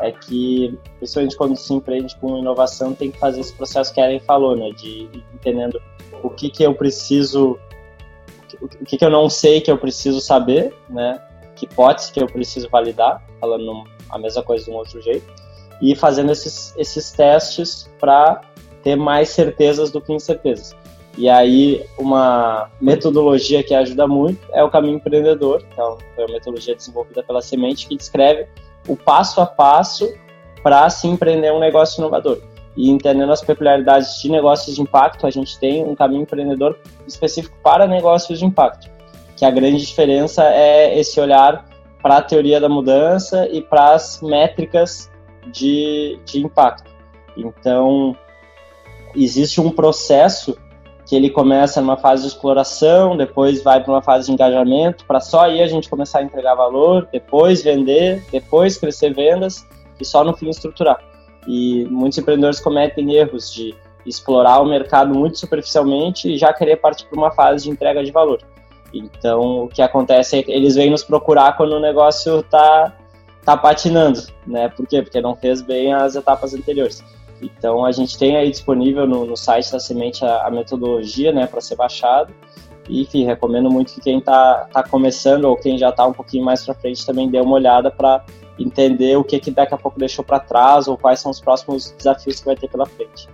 é 0.00 0.12
que, 0.12 0.78
principalmente 0.98 1.36
quando 1.36 1.56
se 1.56 1.72
empreende 1.72 2.16
com 2.16 2.38
inovação, 2.38 2.94
tem 2.94 3.10
que 3.10 3.18
fazer 3.18 3.40
esse 3.40 3.52
processo 3.52 3.92
que 3.92 4.00
a 4.00 4.06
Ellen 4.06 4.20
falou, 4.20 4.56
né? 4.56 4.70
De 4.70 5.08
entendendo 5.32 5.80
o 6.22 6.30
que, 6.30 6.50
que 6.50 6.62
eu 6.62 6.74
preciso, 6.74 7.58
o 8.60 8.68
que, 8.68 8.96
que 8.96 9.04
eu 9.04 9.10
não 9.10 9.28
sei 9.28 9.60
que 9.60 9.70
eu 9.70 9.78
preciso 9.78 10.20
saber, 10.20 10.74
né? 10.88 11.20
Que 11.54 11.66
hipótese 11.66 12.12
que 12.12 12.20
eu 12.20 12.26
preciso 12.26 12.68
validar, 12.68 13.22
falando 13.40 13.84
a 14.10 14.18
mesma 14.18 14.42
coisa 14.42 14.64
de 14.64 14.70
um 14.70 14.74
outro 14.74 15.00
jeito, 15.00 15.26
e 15.80 15.94
fazendo 15.94 16.32
esses, 16.32 16.74
esses 16.76 17.10
testes 17.12 17.90
para 18.00 18.40
ter 18.82 18.96
mais 18.96 19.30
certezas 19.30 19.90
do 19.90 20.00
que 20.00 20.12
incertezas. 20.12 20.76
E 21.16 21.28
aí, 21.28 21.84
uma 21.96 22.70
metodologia 22.80 23.62
que 23.62 23.72
ajuda 23.72 24.06
muito 24.06 24.44
é 24.52 24.64
o 24.64 24.70
caminho 24.70 24.96
empreendedor, 24.96 25.64
então 25.72 25.96
foi 26.14 26.24
uma 26.24 26.32
metodologia 26.32 26.74
desenvolvida 26.74 27.22
pela 27.22 27.40
Semente 27.40 27.86
que 27.86 27.96
descreve 27.96 28.48
o 28.86 28.96
passo 28.96 29.40
a 29.40 29.46
passo 29.46 30.12
para 30.62 30.88
se 30.90 31.06
empreender 31.06 31.52
um 31.52 31.60
negócio 31.60 32.00
inovador. 32.00 32.40
E 32.76 32.90
entendendo 32.90 33.30
as 33.30 33.40
peculiaridades 33.40 34.20
de 34.20 34.30
negócios 34.30 34.74
de 34.74 34.82
impacto, 34.82 35.26
a 35.26 35.30
gente 35.30 35.58
tem 35.58 35.84
um 35.84 35.94
caminho 35.94 36.22
empreendedor 36.22 36.78
específico 37.06 37.56
para 37.62 37.86
negócios 37.86 38.38
de 38.38 38.44
impacto, 38.44 38.90
que 39.36 39.44
a 39.44 39.50
grande 39.50 39.84
diferença 39.84 40.42
é 40.44 40.98
esse 40.98 41.20
olhar 41.20 41.64
para 42.02 42.18
a 42.18 42.22
teoria 42.22 42.60
da 42.60 42.68
mudança 42.68 43.48
e 43.50 43.62
para 43.62 43.94
as 43.94 44.20
métricas 44.20 45.10
de, 45.52 46.18
de 46.24 46.40
impacto. 46.40 46.90
Então, 47.36 48.16
existe 49.14 49.60
um 49.60 49.70
processo 49.70 50.58
que 51.14 51.18
ele 51.18 51.30
começa 51.30 51.80
numa 51.80 51.96
fase 51.96 52.22
de 52.22 52.28
exploração, 52.28 53.16
depois 53.16 53.62
vai 53.62 53.80
para 53.80 53.92
uma 53.92 54.02
fase 54.02 54.26
de 54.26 54.32
engajamento, 54.32 55.04
para 55.04 55.20
só 55.20 55.42
aí 55.42 55.62
a 55.62 55.66
gente 55.68 55.88
começar 55.88 56.18
a 56.18 56.22
entregar 56.24 56.56
valor, 56.56 57.08
depois 57.12 57.62
vender, 57.62 58.24
depois 58.32 58.76
crescer 58.76 59.14
vendas 59.14 59.64
e 60.00 60.04
só 60.04 60.24
no 60.24 60.36
fim 60.36 60.48
estruturar. 60.48 60.98
E 61.46 61.84
muitos 61.88 62.18
empreendedores 62.18 62.58
cometem 62.58 63.14
erros 63.14 63.54
de 63.54 63.76
explorar 64.04 64.60
o 64.60 64.66
mercado 64.66 65.14
muito 65.14 65.38
superficialmente 65.38 66.32
e 66.32 66.36
já 66.36 66.52
querer 66.52 66.78
partir 66.78 67.06
para 67.06 67.16
uma 67.16 67.30
fase 67.30 67.62
de 67.62 67.70
entrega 67.70 68.02
de 68.02 68.10
valor. 68.10 68.40
Então, 68.92 69.66
o 69.66 69.68
que 69.68 69.82
acontece 69.82 70.38
é 70.38 70.42
que 70.42 70.50
eles 70.50 70.74
vêm 70.74 70.90
nos 70.90 71.04
procurar 71.04 71.56
quando 71.56 71.74
o 71.74 71.80
negócio 71.80 72.40
está 72.40 72.92
tá 73.44 73.56
patinando, 73.56 74.20
né? 74.44 74.68
Por 74.68 74.84
quê? 74.84 75.00
Porque 75.00 75.20
não 75.20 75.36
fez 75.36 75.62
bem 75.62 75.92
as 75.92 76.16
etapas 76.16 76.54
anteriores. 76.54 77.04
Então, 77.44 77.84
a 77.84 77.92
gente 77.92 78.16
tem 78.16 78.36
aí 78.36 78.50
disponível 78.50 79.06
no, 79.06 79.26
no 79.26 79.36
site 79.36 79.70
da 79.70 79.78
Semente 79.78 80.24
a, 80.24 80.46
a 80.46 80.50
metodologia, 80.50 81.32
né, 81.32 81.46
para 81.46 81.60
ser 81.60 81.76
baixado. 81.76 82.32
E, 82.88 83.02
enfim, 83.02 83.24
recomendo 83.24 83.70
muito 83.70 83.92
que 83.94 84.00
quem 84.00 84.18
está 84.18 84.66
tá 84.72 84.82
começando 84.82 85.44
ou 85.44 85.56
quem 85.56 85.78
já 85.78 85.90
está 85.90 86.06
um 86.06 86.12
pouquinho 86.12 86.44
mais 86.44 86.64
para 86.64 86.74
frente 86.74 87.04
também 87.04 87.28
dê 87.28 87.40
uma 87.40 87.54
olhada 87.54 87.90
para 87.90 88.24
entender 88.58 89.16
o 89.16 89.24
que, 89.24 89.38
que 89.40 89.50
daqui 89.50 89.74
a 89.74 89.78
pouco 89.78 89.98
deixou 89.98 90.24
para 90.24 90.38
trás 90.38 90.86
ou 90.86 90.96
quais 90.96 91.20
são 91.20 91.30
os 91.30 91.40
próximos 91.40 91.90
desafios 91.92 92.40
que 92.40 92.46
vai 92.46 92.56
ter 92.56 92.68
pela 92.68 92.86
frente. 92.86 93.28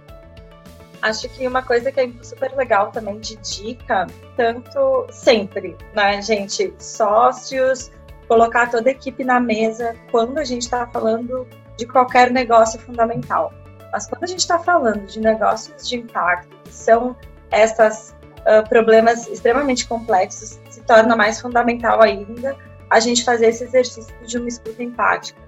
Acho 1.03 1.29
que 1.31 1.47
uma 1.47 1.63
coisa 1.63 1.91
que 1.91 2.01
é 2.01 2.11
super 2.23 2.55
legal 2.57 2.91
também 2.91 3.19
de 3.19 3.37
dica, 3.37 4.07
tanto 4.37 5.07
sempre, 5.11 5.77
né, 5.95 6.21
gente? 6.21 6.73
Sócios, 6.79 7.91
colocar 8.29 8.71
toda 8.71 8.89
a 8.89 8.93
equipe 8.93 9.25
na 9.25 9.41
mesa 9.41 9.97
quando 10.11 10.39
a 10.39 10.45
gente 10.45 10.63
está 10.63 10.87
falando 10.87 11.47
de 11.77 11.87
qualquer 11.87 12.31
negócio 12.31 12.79
fundamental. 12.79 13.53
Mas 13.93 14.07
quando 14.07 14.25
a 14.25 14.27
gente 14.27 14.41
está 14.41 14.59
falando 14.59 15.07
de 15.07 15.21
negócios 15.21 15.89
de 15.89 15.97
impacto, 15.97 16.57
que 16.65 16.73
são 16.73 17.17
esses 17.51 18.15
uh, 18.41 18.69
problemas 18.69 19.27
extremamente 19.27 19.87
complexos, 19.87 20.61
se 20.71 20.81
torna 20.83 21.17
mais 21.17 21.41
fundamental 21.41 22.01
ainda 22.03 22.57
a 22.89 23.01
gente 23.01 23.25
fazer 23.25 23.47
esse 23.47 23.65
exercício 23.65 24.15
de 24.25 24.39
uma 24.39 24.49
escuta 24.49 24.83
empática. 24.83 25.41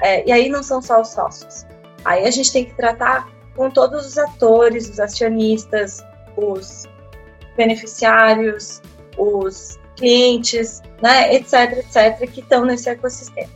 É, 0.00 0.26
e 0.26 0.32
aí 0.32 0.48
não 0.48 0.62
são 0.62 0.80
só 0.80 1.00
os 1.00 1.08
sócios. 1.08 1.66
Aí 2.04 2.26
a 2.26 2.30
gente 2.30 2.50
tem 2.52 2.64
que 2.64 2.74
tratar 2.74 3.28
com 3.54 3.70
todos 3.70 4.06
os 4.06 4.16
atores, 4.16 4.88
os 4.88 4.98
acionistas, 4.98 6.02
os 6.36 6.88
beneficiários, 7.56 8.80
os 9.18 9.78
clientes, 9.96 10.80
né, 11.02 11.34
etc, 11.34 11.78
etc, 11.78 12.30
que 12.30 12.40
estão 12.40 12.64
nesse 12.64 12.88
ecossistema. 12.88 13.52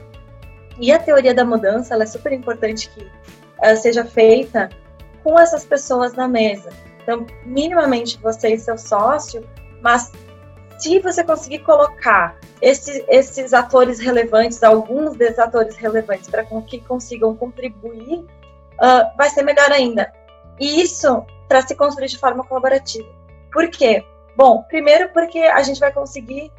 E 0.79 0.93
a 0.93 0.99
teoria 0.99 1.33
da 1.33 1.45
mudança, 1.45 1.95
ela 1.95 2.03
é 2.03 2.07
super 2.07 2.33
importante 2.33 2.91
que 2.91 3.11
uh, 3.63 3.77
seja 3.77 4.05
feita 4.05 4.71
com 5.23 5.39
essas 5.39 5.65
pessoas 5.65 6.15
na 6.15 6.29
mesa. 6.29 6.71
Então, 7.03 7.27
minimamente 7.45 8.19
você 8.23 8.55
e 8.55 8.59
seu 8.59 8.79
sócio, 8.79 9.47
mas 9.83 10.11
se 10.79 10.99
você 11.01 11.23
conseguir 11.23 11.61
colocar 11.61 12.37
esses, 12.61 13.03
esses 13.09 13.53
atores 13.53 14.01
relevantes, 14.01 14.63
alguns 14.63 15.17
desses 15.17 15.39
atores 15.39 15.77
relevantes, 15.77 16.29
para 16.29 16.45
que 16.45 16.81
consigam 16.81 17.35
contribuir, 17.35 18.19
uh, 18.19 19.17
vai 19.17 19.31
ser 19.31 19.43
melhor 19.43 19.71
ainda. 19.71 20.13
E 20.59 20.81
isso 20.81 21.25
para 21.49 21.63
se 21.63 21.75
construir 21.75 22.09
de 22.09 22.19
forma 22.19 22.45
colaborativa. 22.45 23.09
Por 23.53 23.69
quê? 23.69 24.05
Bom, 24.37 24.63
primeiro 24.63 25.11
porque 25.11 25.39
a 25.39 25.63
gente 25.63 25.79
vai 25.79 25.93
conseguir 25.93 26.51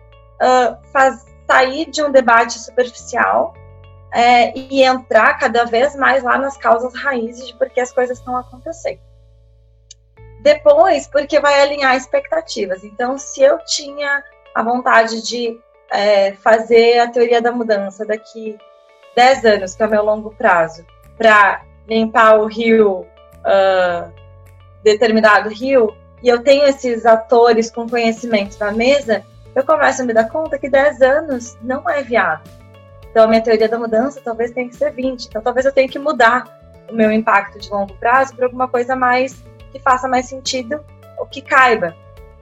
uh, 0.41 0.77
faz, 0.91 1.25
sair 1.47 1.89
de 1.89 2.03
um 2.03 2.12
debate 2.12 2.60
superficial 2.60 3.53
é, 4.15 4.58
e 4.58 4.82
entrar 4.82 5.38
cada 5.38 5.65
vez 5.65 5.93
mais 5.93 6.23
lá 6.23 6.38
nas 6.38 6.56
causas 6.56 6.95
raízes 6.95 7.47
de 7.47 7.54
por 7.54 7.69
que 7.69 7.82
as 7.82 7.91
coisas 7.91 8.17
estão 8.17 8.38
acontecendo. 8.38 9.01
Depois, 10.41 11.06
porque 11.06 11.38
vai 11.38 11.62
alinhar 11.62 11.97
expectativas. 11.97 12.86
Então, 12.86 13.17
se 13.17 13.41
eu 13.41 13.58
tinha 13.65 14.23
a 14.56 14.63
vontade 14.63 15.21
de 15.21 15.60
é, 15.91 16.32
fazer 16.32 16.99
a 16.99 17.10
teoria 17.10 17.41
da 17.41 17.51
mudança 17.51 18.06
daqui 18.06 18.58
10 19.17 19.45
anos, 19.45 19.75
que 19.75 19.84
é 19.84 19.86
o 19.86 19.89
meu 19.89 20.06
longo 20.06 20.34
prazo, 20.36 20.86
para 21.17 21.63
limpar 21.86 22.39
o 22.39 22.45
rio, 22.45 23.01
uh, 23.01 24.12
determinado 24.82 25.49
rio, 25.49 25.93
e 26.23 26.30
eu 26.30 26.41
tenho 26.41 26.65
esses 26.65 27.06
atores 27.06 27.69
com 27.69 27.89
conhecimento 27.89 28.58
na 28.60 28.71
mesa, 28.71 29.25
eu 29.54 29.65
começo 29.65 30.01
a 30.01 30.06
me 30.06 30.13
dar 30.13 30.30
conta 30.30 30.58
que 30.58 30.69
10 30.69 31.01
anos 31.01 31.58
não 31.62 31.89
é 31.89 32.01
viável. 32.01 32.64
Então, 33.15 33.23
a 33.23 33.28
minha 33.30 33.41
teoria 33.41 33.69
da 33.69 33.80
mudança 33.80 34.19
talvez 34.21 34.51
tenha 34.51 34.67
que 34.67 34.75
ser 34.75 34.91
20. 34.91 35.28
Então, 35.28 35.41
talvez 35.41 35.65
eu 35.65 35.71
tenha 35.71 35.88
que 35.88 35.97
mudar 35.97 36.43
o 36.89 36.93
meu 36.93 37.10
impacto 37.10 37.58
de 37.58 37.69
longo 37.69 37.93
prazo 37.93 38.36
para 38.36 38.45
alguma 38.45 38.67
coisa 38.67 38.93
mais 38.93 39.41
que 39.71 39.80
faça 39.80 40.06
mais 40.06 40.25
sentido, 40.25 40.84
o 41.17 41.25
que 41.25 41.41
caiba. 41.41 41.95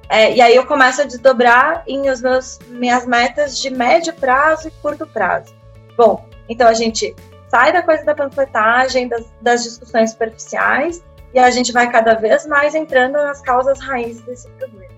É, 0.10 0.34
e 0.34 0.42
aí 0.42 0.56
eu 0.56 0.66
começo 0.66 1.04
a 1.04 1.06
desdobrar 1.06 1.84
em 1.86 2.10
os 2.10 2.24
meus 2.24 2.58
minhas 2.70 3.06
metas 3.06 3.60
de 3.60 3.70
médio 3.70 4.14
prazo 4.14 4.70
e 4.70 4.72
curto 4.82 5.06
prazo. 5.06 5.54
Bom, 5.96 6.26
então 6.50 6.68
a 6.68 6.74
gente 6.74 7.16
sai 7.50 7.72
da 7.72 7.84
coisa 7.84 8.04
da 8.04 8.16
panfletagem, 8.16 9.08
das, 9.08 9.32
das 9.42 9.64
discussões 9.64 10.10
superficiais, 10.10 11.04
e 11.36 11.38
a 11.38 11.52
gente 11.52 11.72
vai 11.72 11.88
cada 11.92 12.16
vez 12.16 12.48
mais 12.48 12.74
entrando 12.74 13.14
nas 13.14 13.42
causas 13.42 13.80
raízes 13.80 14.24
desse 14.24 14.50
problema 14.50 14.93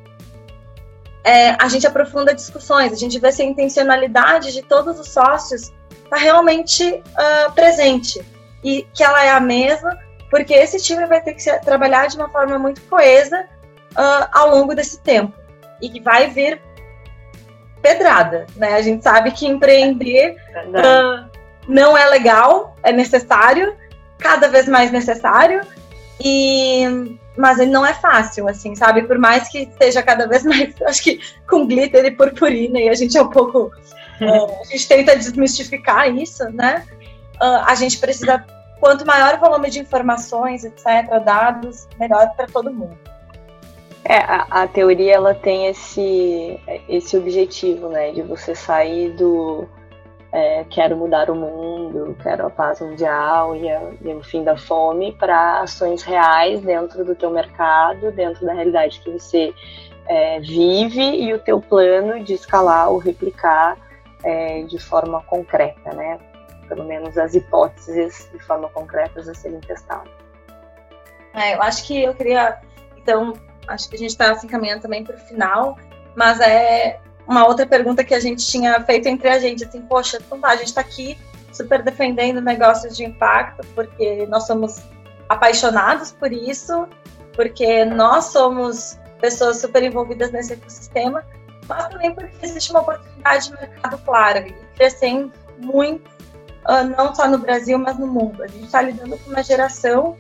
é, 1.26 1.56
a 1.60 1.68
gente 1.68 1.88
aprofunda 1.88 2.36
discussões, 2.36 2.94
a 2.94 2.96
gente 2.96 3.20
vê 3.20 3.32
se 3.32 3.42
a 3.42 3.46
intencionalidade 3.46 4.54
de 4.54 4.62
todos 4.62 5.00
os 5.00 5.10
sócios 5.10 5.74
está 6.04 6.18
realmente 6.18 6.88
uh, 6.88 7.52
presente 7.54 8.24
e 8.64 8.88
que 8.94 9.04
ela 9.04 9.26
é 9.26 9.32
a 9.32 9.40
mesma, 9.40 9.98
porque 10.30 10.54
esse 10.54 10.78
time 10.78 11.04
vai 11.08 11.20
ter 11.20 11.34
que 11.34 11.42
se, 11.42 11.52
trabalhar 11.62 12.08
de 12.08 12.16
uma 12.16 12.30
forma 12.30 12.60
muito 12.60 12.80
coesa 12.82 13.44
uh, 13.94 14.28
ao 14.32 14.52
longo 14.52 14.76
desse 14.76 15.00
tempo 15.00 15.34
e 15.82 15.90
que 15.90 16.00
vai 16.00 16.30
vir 16.30 16.62
pedrada, 17.82 18.46
né? 18.56 18.76
A 18.76 18.82
gente 18.84 19.04
sabe 19.04 19.32
que 19.32 19.48
empreender 19.48 20.36
uh, 20.68 21.28
não 21.68 21.98
é 21.98 22.06
legal, 22.06 22.76
é 22.84 22.92
necessário, 22.92 23.76
cada 24.20 24.48
vez 24.48 24.68
mais 24.68 24.92
necessário 24.92 25.62
e 26.24 27.18
mas 27.38 27.60
ele 27.60 27.72
não 27.72 27.86
é 27.86 27.94
fácil, 27.94 28.48
assim, 28.48 28.76
sabe? 28.76 29.04
Por 29.04 29.18
mais 29.18 29.50
que 29.50 29.60
esteja 29.60 30.02
cada 30.02 30.28
vez 30.28 30.44
mais, 30.46 30.74
acho 30.84 31.04
que 31.04 31.20
com 31.50 31.68
glitter 31.68 32.06
e 32.06 32.12
purpurina, 32.12 32.80
e 32.80 32.90
a 32.90 32.94
gente 32.94 33.18
é 33.18 33.22
um 33.22 33.30
pouco. 33.30 33.72
uh, 34.22 34.62
a 34.62 34.66
gente 34.66 34.88
tenta 34.88 35.16
desmistificar 35.16 36.14
isso, 36.16 36.44
né? 36.52 36.86
Uh, 37.36 37.64
a 37.66 37.76
gente 37.76 37.98
precisa, 37.98 38.44
quanto 38.80 39.06
maior 39.06 39.36
o 39.36 39.40
volume 39.40 39.70
de 39.70 39.80
informações, 39.80 40.64
etc., 40.64 41.24
dados, 41.24 41.88
melhor 42.00 42.30
para 42.36 42.48
todo 42.48 42.74
mundo. 42.74 42.98
É, 44.08 44.18
a, 44.18 44.46
a, 44.52 44.68
teoria 44.68 45.16
ela 45.16 45.34
tem 45.34 45.66
esse, 45.66 46.60
esse 46.88 47.18
objetivo, 47.18 47.90
né, 47.90 48.12
de 48.12 48.22
você 48.22 48.54
sair 48.54 49.10
do 49.16 49.68
é, 50.36 50.66
quero 50.70 50.98
mudar 50.98 51.30
o 51.30 51.36
mundo, 51.36 52.14
quero 52.22 52.46
a 52.46 52.50
paz 52.50 52.82
mundial 52.82 53.56
e, 53.56 53.72
a, 53.72 53.82
e 54.02 54.14
o 54.14 54.22
fim 54.22 54.44
da 54.44 54.58
fome 54.58 55.14
para 55.14 55.62
ações 55.62 56.04
reais 56.04 56.62
dentro 56.62 57.06
do 57.06 57.16
teu 57.16 57.32
mercado, 57.32 58.12
dentro 58.12 58.46
da 58.46 58.52
realidade 58.52 59.00
que 59.00 59.10
você 59.12 59.54
é, 60.10 60.42
vive 60.42 61.02
e 61.02 61.34
o 61.34 61.40
teu 61.40 61.62
plano 61.62 62.22
de 62.22 62.34
escalar 62.34 62.90
ou 62.92 62.98
replicar 62.98 63.78
é, 64.26 64.64
de 64.64 64.78
forma 64.78 65.22
concreta, 65.24 65.94
né? 65.94 66.20
Pelo 66.68 66.84
menos 66.84 67.18
as 67.18 67.34
hipóteses 67.34 68.30
de 68.34 68.40
forma 68.40 68.68
concreta 68.68 69.22
a 69.22 69.34
serem 69.34 69.62
testadas. 69.62 70.12
É, 71.34 71.56
eu 71.56 71.62
acho 71.62 71.88
que 71.88 72.04
eu 72.04 72.14
queria, 72.14 72.60
então, 72.98 73.32
acho 73.70 73.88
que 73.88 73.96
a 73.96 74.00
gente 74.00 74.10
está 74.10 74.36
se 74.36 74.46
encaminhando 74.46 74.82
também 74.82 75.02
para 75.02 75.16
o 75.16 75.20
final, 75.20 75.78
mas 76.14 76.42
é 76.42 77.00
uma 77.28 77.48
outra 77.48 77.66
pergunta 77.66 78.04
que 78.04 78.14
a 78.14 78.20
gente 78.20 78.46
tinha 78.46 78.80
feito 78.82 79.08
entre 79.08 79.30
a 79.30 79.40
gente, 79.40 79.64
assim, 79.64 79.82
poxa, 79.82 80.18
então 80.24 80.40
tá, 80.40 80.50
a 80.50 80.56
gente 80.56 80.68
está 80.68 80.82
aqui 80.82 81.18
super 81.52 81.82
defendendo 81.82 82.42
negócios 82.42 82.96
de 82.96 83.04
impacto, 83.04 83.66
porque 83.74 84.26
nós 84.28 84.46
somos 84.46 84.82
apaixonados 85.30 86.12
por 86.12 86.32
isso, 86.32 86.88
porque 87.34 87.86
nós 87.86 88.26
somos 88.26 89.00
pessoas 89.20 89.60
super 89.60 89.82
envolvidas 89.84 90.32
nesse 90.32 90.54
ecossistema, 90.54 91.24
mas 91.68 91.88
também 91.88 92.14
porque 92.14 92.46
existe 92.46 92.72
uma 92.72 92.82
oportunidade 92.82 93.50
de 93.50 93.52
mercado 93.54 93.98
clara 94.00 94.46
crescendo 94.76 95.32
muito, 95.58 96.10
ah, 96.66 96.84
não 96.84 97.16
só 97.16 97.28
no 97.28 97.38
Brasil, 97.38 97.78
mas 97.80 97.98
no 97.98 98.08
mundo. 98.08 98.44
A 98.44 98.48
gente 98.48 98.66
está 98.66 98.82
lidando 98.82 99.18
com 99.18 99.30
uma 99.30 99.42
geração 99.42 100.16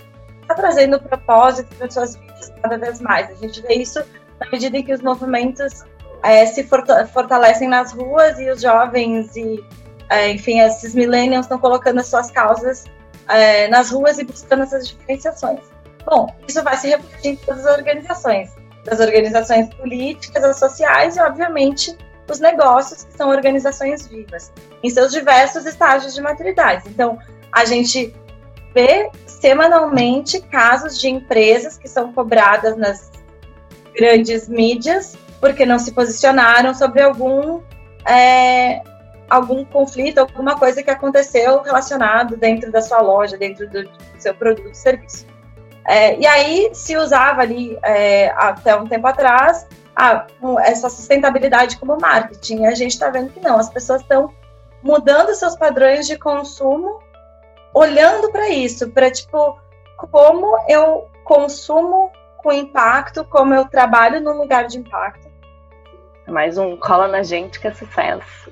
está 0.45 0.53
trazendo 0.53 0.99
propósito 0.99 1.75
para 1.75 1.89
suas 1.89 2.15
vidas 2.15 2.53
cada 2.61 2.77
vez 2.77 3.01
mais. 3.01 3.29
A 3.29 3.33
gente 3.33 3.61
vê 3.61 3.75
isso 3.75 3.99
na 4.39 4.49
medida 4.51 4.77
em 4.77 4.83
que 4.83 4.93
os 4.93 5.01
movimentos 5.01 5.83
é, 6.25 6.43
se 6.47 6.67
fortalecem 7.13 7.67
nas 7.67 7.93
ruas 7.93 8.39
e 8.39 8.49
os 8.49 8.59
jovens 8.59 9.35
e, 9.35 9.63
é, 10.09 10.31
enfim, 10.31 10.59
esses 10.59 10.95
millennials 10.95 11.45
estão 11.45 11.59
colocando 11.59 11.99
as 11.99 12.07
suas 12.07 12.31
causas 12.31 12.85
é, 13.27 13.67
nas 13.67 13.91
ruas 13.91 14.17
e 14.17 14.23
buscando 14.23 14.63
essas 14.63 14.87
diferenciações. 14.87 15.59
Bom, 16.03 16.35
isso 16.47 16.63
vai 16.63 16.77
se 16.77 16.89
refletir 16.89 17.33
em 17.33 17.35
todas 17.35 17.65
as 17.65 17.77
organizações, 17.77 18.49
das 18.83 18.99
organizações 18.99 19.71
políticas, 19.75 20.43
as 20.43 20.57
sociais 20.57 21.15
e, 21.15 21.21
obviamente, 21.21 21.95
os 22.27 22.39
negócios, 22.39 23.03
que 23.03 23.13
são 23.15 23.29
organizações 23.29 24.07
vivas, 24.07 24.51
em 24.83 24.89
seus 24.89 25.11
diversos 25.11 25.65
estágios 25.67 26.15
de 26.15 26.21
maturidade. 26.21 26.89
Então, 26.89 27.19
a 27.51 27.65
gente 27.65 28.13
vê 28.73 29.11
semanalmente 29.27 30.41
casos 30.41 30.99
de 30.99 31.07
empresas 31.07 31.77
que 31.77 31.87
são 31.87 32.11
cobradas 32.11 32.75
nas 32.75 33.11
grandes 33.95 34.47
mídias 34.47 35.15
porque 35.45 35.63
não 35.63 35.77
se 35.77 35.91
posicionaram 35.91 36.73
sobre 36.73 37.03
algum 37.03 37.61
é, 38.03 38.81
algum 39.29 39.63
conflito, 39.63 40.17
alguma 40.17 40.57
coisa 40.57 40.81
que 40.81 40.89
aconteceu 40.89 41.61
relacionado 41.61 42.35
dentro 42.35 42.71
da 42.71 42.81
sua 42.81 42.99
loja, 42.99 43.37
dentro 43.37 43.69
do, 43.69 43.87
seu 44.17 44.33
produto 44.33 44.73
serviço. 44.73 45.27
É, 45.87 46.17
e 46.17 46.25
aí 46.25 46.71
se 46.73 46.97
usava 46.97 47.43
ali 47.43 47.77
é, 47.83 48.31
até 48.35 48.75
um 48.75 48.87
tempo 48.87 49.05
atrás 49.05 49.67
a, 49.95 50.25
essa 50.63 50.89
sustentabilidade 50.89 51.77
como 51.77 51.95
marketing. 52.01 52.65
A 52.65 52.73
gente 52.73 52.93
está 52.93 53.11
vendo 53.11 53.31
que 53.31 53.39
não, 53.39 53.59
as 53.59 53.69
pessoas 53.69 54.01
estão 54.01 54.33
mudando 54.81 55.35
seus 55.35 55.55
padrões 55.55 56.07
de 56.07 56.17
consumo, 56.17 57.03
olhando 57.71 58.31
para 58.31 58.49
isso, 58.49 58.89
para 58.89 59.11
tipo 59.11 59.59
como 59.95 60.57
eu 60.67 61.07
consumo 61.23 62.11
com 62.37 62.51
impacto, 62.51 63.23
como 63.25 63.53
eu 63.53 63.65
trabalho 63.65 64.19
num 64.19 64.39
lugar 64.39 64.65
de 64.65 64.79
impacto. 64.79 65.24
Mais 66.27 66.57
um 66.57 66.75
cola 66.75 67.07
na 67.07 67.23
gente 67.23 67.59
que 67.59 67.67
é 67.67 67.73
sucesso. 67.73 68.51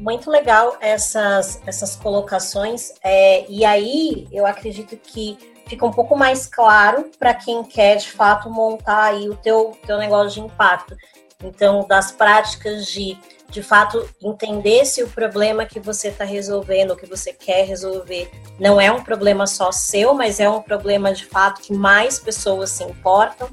muito 0.00 0.30
legal 0.30 0.76
essas, 0.80 1.60
essas 1.66 1.94
colocações. 1.96 2.92
É, 3.02 3.44
e 3.48 3.64
aí 3.64 4.26
eu 4.32 4.46
acredito 4.46 4.96
que 4.96 5.38
fica 5.68 5.84
um 5.84 5.90
pouco 5.90 6.16
mais 6.16 6.46
claro 6.46 7.10
para 7.18 7.34
quem 7.34 7.62
quer 7.62 7.96
de 7.96 8.10
fato 8.10 8.50
montar 8.50 9.04
aí 9.04 9.28
o 9.28 9.36
teu, 9.36 9.76
teu 9.86 9.98
negócio 9.98 10.40
de 10.40 10.40
impacto. 10.40 10.96
Então, 11.42 11.86
das 11.86 12.10
práticas 12.10 12.86
de 12.86 13.18
de 13.50 13.62
fato 13.62 14.06
entender 14.22 14.84
se 14.84 15.02
o 15.02 15.08
problema 15.08 15.64
que 15.64 15.80
você 15.80 16.08
está 16.08 16.24
resolvendo, 16.24 16.94
que 16.94 17.06
você 17.06 17.32
quer 17.32 17.64
resolver, 17.64 18.30
não 18.60 18.78
é 18.80 18.92
um 18.92 19.02
problema 19.02 19.46
só 19.46 19.72
seu, 19.72 20.12
mas 20.12 20.38
é 20.38 20.48
um 20.48 20.60
problema 20.60 21.12
de 21.14 21.24
fato 21.24 21.62
que 21.62 21.72
mais 21.72 22.18
pessoas 22.18 22.70
se 22.70 22.84
importam 22.84 23.48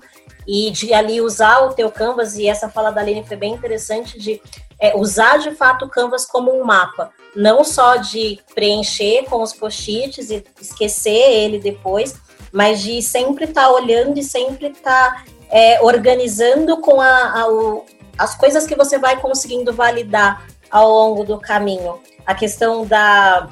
e 0.46 0.70
de 0.70 0.94
ali 0.94 1.22
usar 1.22 1.60
o 1.62 1.74
teu 1.74 1.90
canvas 1.90 2.36
e 2.36 2.48
essa 2.48 2.70
fala 2.70 2.92
da 2.92 3.02
Aline 3.02 3.24
foi 3.24 3.38
bem 3.38 3.54
interessante 3.54 4.20
de 4.20 4.42
é, 4.80 4.96
usar 4.96 5.38
de 5.38 5.52
fato 5.52 5.86
o 5.86 5.90
Canvas 5.90 6.26
como 6.26 6.52
um 6.52 6.64
mapa, 6.64 7.12
não 7.36 7.64
só 7.64 7.96
de 7.98 8.40
preencher 8.54 9.26
com 9.30 9.42
os 9.42 9.54
post-its 9.54 10.30
e 10.30 10.44
esquecer 10.60 11.10
ele 11.10 11.60
depois, 11.60 12.16
mas 12.52 12.82
de 12.82 13.02
sempre 13.02 13.46
estar 13.46 13.64
tá 13.64 13.72
olhando 13.72 14.18
e 14.18 14.24
sempre 14.24 14.68
estar 14.68 15.16
tá, 15.16 15.26
é, 15.50 15.82
organizando 15.82 16.78
com 16.78 17.02
a, 17.02 17.42
a, 17.42 17.50
o, 17.50 17.86
as 18.18 18.36
coisas 18.36 18.66
que 18.66 18.76
você 18.76 18.98
vai 18.98 19.20
conseguindo 19.20 19.74
validar 19.74 20.46
ao 20.70 20.90
longo 20.90 21.24
do 21.24 21.40
caminho. 21.40 22.00
A 22.26 22.34
questão 22.34 22.86
da 22.86 23.50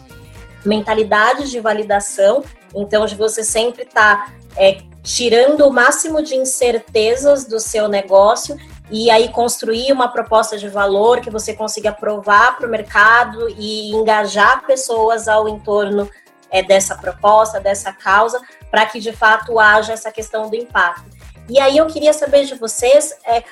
mentalidade 0.66 1.50
de 1.50 1.60
validação, 1.60 2.44
então 2.74 3.06
de 3.06 3.16
você 3.16 3.44
sempre 3.44 3.84
estar 3.84 4.26
tá, 4.26 4.34
é, 4.56 4.78
tirando 5.04 5.68
o 5.68 5.74
máximo 5.74 6.22
de 6.22 6.36
incertezas 6.36 7.46
do 7.46 7.60
seu 7.60 7.88
negócio 7.88 8.58
e 8.94 9.10
aí 9.10 9.28
construir 9.30 9.92
uma 9.92 10.08
proposta 10.08 10.56
de 10.56 10.70
valor 10.70 11.20
que 11.20 11.32
você 11.32 11.52
consiga 11.56 11.92
provar 11.92 12.56
para 12.56 12.68
o 12.68 12.70
mercado 12.70 13.50
e 13.58 13.90
engajar 13.90 14.64
pessoas 14.68 15.28
ao 15.28 15.50
entorno 15.50 16.08
é, 16.52 16.62
dessa 16.62 16.96
proposta, 16.96 17.60
dessa 17.60 17.92
causa, 17.92 18.40
para 18.70 18.86
que 18.86 19.00
de 19.00 19.12
fato 19.12 19.58
haja 19.58 19.94
essa 19.94 20.12
questão 20.12 20.48
do 20.48 20.56
impacto. 20.56 21.10
E 21.50 21.60
aí 21.60 21.76
eu 21.76 21.88
queria 21.88 22.14
saber 22.14 22.46
de 22.46 22.54
vocês, 22.54 23.18
é, 23.26 23.44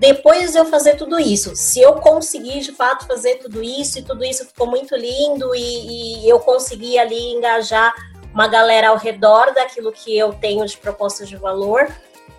depois 0.00 0.50
de 0.50 0.58
eu 0.58 0.64
fazer 0.64 0.96
tudo 0.96 1.20
isso, 1.20 1.54
se 1.54 1.80
eu 1.80 1.94
conseguir 1.94 2.58
de 2.58 2.72
fato 2.72 3.06
fazer 3.06 3.36
tudo 3.36 3.62
isso 3.62 4.00
e 4.00 4.02
tudo 4.02 4.24
isso 4.24 4.46
ficou 4.46 4.66
muito 4.66 4.96
lindo 4.96 5.54
e, 5.54 6.24
e 6.24 6.28
eu 6.28 6.40
consegui 6.40 6.98
ali 6.98 7.34
engajar 7.34 7.94
uma 8.34 8.48
galera 8.48 8.88
ao 8.88 8.96
redor 8.96 9.54
daquilo 9.54 9.92
que 9.92 10.18
eu 10.18 10.32
tenho 10.32 10.66
de 10.66 10.76
propostas 10.76 11.28
de 11.28 11.36
valor, 11.36 11.88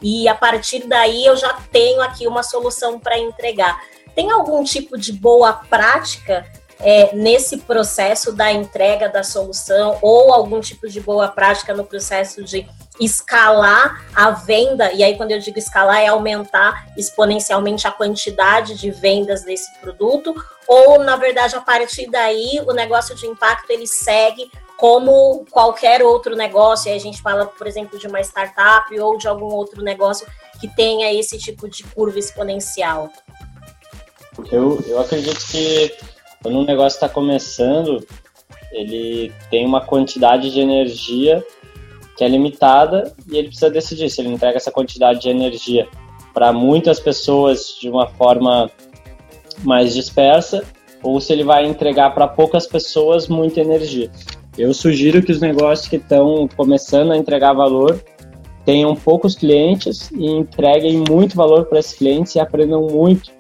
e 0.02 0.28
a 0.28 0.36
partir 0.36 0.88
daí 0.88 1.26
eu 1.26 1.36
já 1.36 1.54
tenho 1.72 2.02
aqui 2.02 2.28
uma 2.28 2.44
solução 2.44 3.00
para 3.00 3.18
entregar. 3.18 3.82
Tem 4.16 4.32
algum 4.32 4.64
tipo 4.64 4.98
de 4.98 5.14
boa 5.14 5.54
prática 5.54 6.46
é, 6.80 7.14
nesse 7.14 7.58
processo 7.58 8.32
da 8.32 8.52
entrega 8.52 9.10
da 9.10 9.24
solução? 9.24 9.98
Ou 10.02 10.34
algum 10.34 10.60
tipo 10.62 10.88
de 10.88 11.00
boa 11.02 11.28
prática 11.28 11.74
no 11.74 11.84
processo 11.84 12.44
de 12.44 12.66
escalar 13.00 14.06
a 14.14 14.32
venda, 14.32 14.92
e 14.92 15.04
aí 15.04 15.16
quando 15.16 15.32
eu 15.32 15.40
digo 15.40 15.58
escalar 15.58 16.02
é 16.02 16.08
aumentar 16.08 16.88
exponencialmente 16.98 17.88
a 17.88 17.92
quantidade 17.92 18.76
de 18.76 18.92
vendas 18.92 19.44
desse 19.44 19.74
produto, 19.80 20.36
ou 20.68 21.00
na 21.00 21.16
verdade 21.16 21.56
a 21.56 21.62
partir 21.62 22.10
daí 22.10 22.62
o 22.68 22.74
negócio 22.74 23.16
de 23.16 23.26
impacto 23.26 23.70
ele 23.70 23.88
segue 23.88 24.52
como 24.80 25.46
qualquer 25.52 26.02
outro 26.02 26.38
negócio, 26.38 26.90
e 26.90 26.96
a 26.96 26.98
gente 26.98 27.22
fala, 27.22 27.46
por 27.46 27.68
exemplo, 27.68 28.00
de 28.00 28.08
uma 28.08 28.22
startup 28.22 28.98
ou 28.98 29.18
de 29.18 29.28
algum 29.28 29.54
outro 29.54 29.84
negócio 29.84 30.26
que 30.58 30.70
tenha 30.74 31.14
esse 31.14 31.38
tipo 31.38 31.70
de 31.70 31.84
curva 31.84 32.18
exponencial? 32.18 33.10
Eu, 34.50 34.82
eu 34.88 34.98
acredito 35.02 35.46
que 35.52 35.94
quando 36.42 36.60
um 36.60 36.66
negócio 36.66 36.96
está 36.96 37.10
começando, 37.10 38.08
ele 38.72 39.34
tem 39.50 39.66
uma 39.66 39.86
quantidade 39.86 40.50
de 40.50 40.62
energia 40.62 41.46
que 42.16 42.24
é 42.24 42.30
limitada 42.30 43.14
e 43.30 43.38
ele 43.38 43.48
precisa 43.50 43.70
decidir 43.70 44.10
se 44.10 44.22
ele 44.22 44.30
entrega 44.30 44.56
essa 44.56 44.72
quantidade 44.72 45.20
de 45.20 45.30
energia 45.30 45.90
para 46.34 46.54
muitas 46.54 47.02
pessoas 47.02 47.78
de 47.82 47.90
uma 47.90 48.08
forma 48.08 48.72
mais 49.62 49.94
dispersa 49.94 50.64
ou 51.04 51.20
se 51.20 51.34
ele 51.34 51.44
vai 51.44 51.66
entregar 51.66 52.14
para 52.14 52.30
poucas 52.30 52.66
pessoas 52.66 53.28
muita 53.28 53.60
energia. 53.60 54.10
Eu 54.58 54.74
sugiro 54.74 55.22
que 55.22 55.32
os 55.32 55.40
negócios 55.40 55.88
que 55.88 55.96
estão 55.96 56.48
começando 56.56 57.12
a 57.12 57.18
entregar 57.18 57.54
valor 57.54 58.04
tenham 58.66 58.96
poucos 58.96 59.36
clientes 59.36 60.12
e 60.12 60.26
entreguem 60.26 61.04
muito 61.10 61.36
valor 61.36 61.66
para 61.66 61.80
esses 61.80 61.98
clientes 61.98 62.36
e 62.36 62.40
aprendam 62.40 62.88
muito 62.88 63.32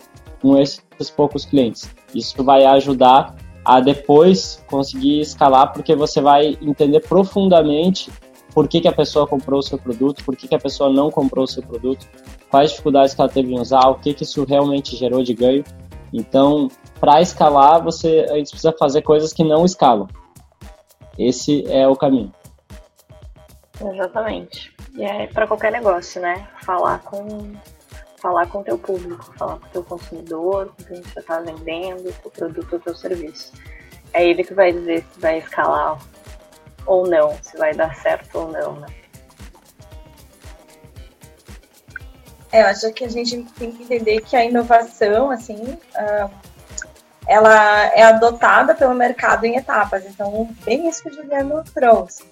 com 0.41 0.57
esses 0.57 0.81
poucos 1.15 1.45
clientes. 1.45 1.89
Isso 2.15 2.43
vai 2.43 2.65
ajudar 2.65 3.35
a 3.63 3.79
depois 3.79 4.63
conseguir 4.67 5.19
escalar, 5.19 5.73
porque 5.73 5.95
você 5.95 6.21
vai 6.21 6.57
entender 6.61 7.01
profundamente 7.01 8.09
por 8.53 8.67
que, 8.67 8.81
que 8.81 8.87
a 8.87 8.91
pessoa 8.91 9.27
comprou 9.27 9.59
o 9.59 9.63
seu 9.63 9.77
produto, 9.77 10.23
por 10.23 10.35
que, 10.35 10.47
que 10.47 10.55
a 10.55 10.59
pessoa 10.59 10.91
não 10.91 11.11
comprou 11.11 11.43
o 11.43 11.47
seu 11.47 11.61
produto, 11.61 12.07
quais 12.49 12.71
dificuldades 12.71 13.13
que 13.13 13.21
ela 13.21 13.29
teve 13.29 13.53
em 13.53 13.59
usar, 13.59 13.87
o 13.89 13.95
que, 13.95 14.13
que 14.13 14.23
isso 14.23 14.43
realmente 14.43 14.95
gerou 14.95 15.21
de 15.21 15.33
ganho. 15.33 15.63
Então, 16.11 16.67
para 16.99 17.21
escalar, 17.21 17.83
você, 17.83 18.25
precisa 18.49 18.73
fazer 18.77 19.03
coisas 19.03 19.31
que 19.31 19.43
não 19.43 19.65
escalam. 19.65 20.07
Esse 21.19 21.69
é 21.69 21.85
o 21.85 21.97
caminho. 21.97 22.33
Exatamente. 23.93 24.73
E 24.95 25.03
é 25.03 25.27
para 25.27 25.45
qualquer 25.45 25.69
negócio, 25.69 26.21
né? 26.21 26.47
Falar 26.63 26.99
com 26.99 27.53
falar 28.21 28.47
com 28.47 28.59
o 28.59 28.63
teu 28.63 28.77
público, 28.77 29.33
falar 29.37 29.59
com 29.59 29.65
o 29.65 29.69
teu 29.69 29.83
consumidor, 29.83 30.73
com 30.75 30.83
quem 30.83 31.01
você 31.01 31.19
está 31.19 31.39
vendendo, 31.39 32.13
o 32.23 32.29
produto 32.29 32.73
ou 32.73 32.79
o 32.79 32.81
teu 32.81 32.95
serviço. 32.95 33.53
É 34.13 34.25
ele 34.25 34.43
que 34.43 34.53
vai 34.53 34.71
dizer 34.71 35.05
se 35.13 35.19
vai 35.19 35.39
escalar 35.39 35.97
ou 36.85 37.07
não, 37.07 37.31
se 37.41 37.57
vai 37.57 37.73
dar 37.73 37.95
certo 37.95 38.39
ou 38.39 38.51
não, 38.51 38.75
né? 38.75 38.87
É, 42.51 42.61
eu 42.61 42.67
acho 42.67 42.91
que 42.93 43.03
a 43.03 43.09
gente 43.09 43.43
tem 43.53 43.71
que 43.71 43.83
entender 43.83 44.21
que 44.21 44.35
a 44.35 44.43
inovação, 44.43 45.29
assim, 45.29 45.55
uh, 45.55 46.29
ela 47.29 47.85
é 47.93 48.03
adotada 48.03 48.73
pelo 48.73 48.93
mercado 48.93 49.45
em 49.45 49.55
etapas. 49.55 50.03
Então, 50.05 50.49
bem 50.65 50.89
isso 50.89 51.03
que 51.03 51.09
o 51.09 51.13
Juliano 51.13 51.63
trouxe. 51.73 52.23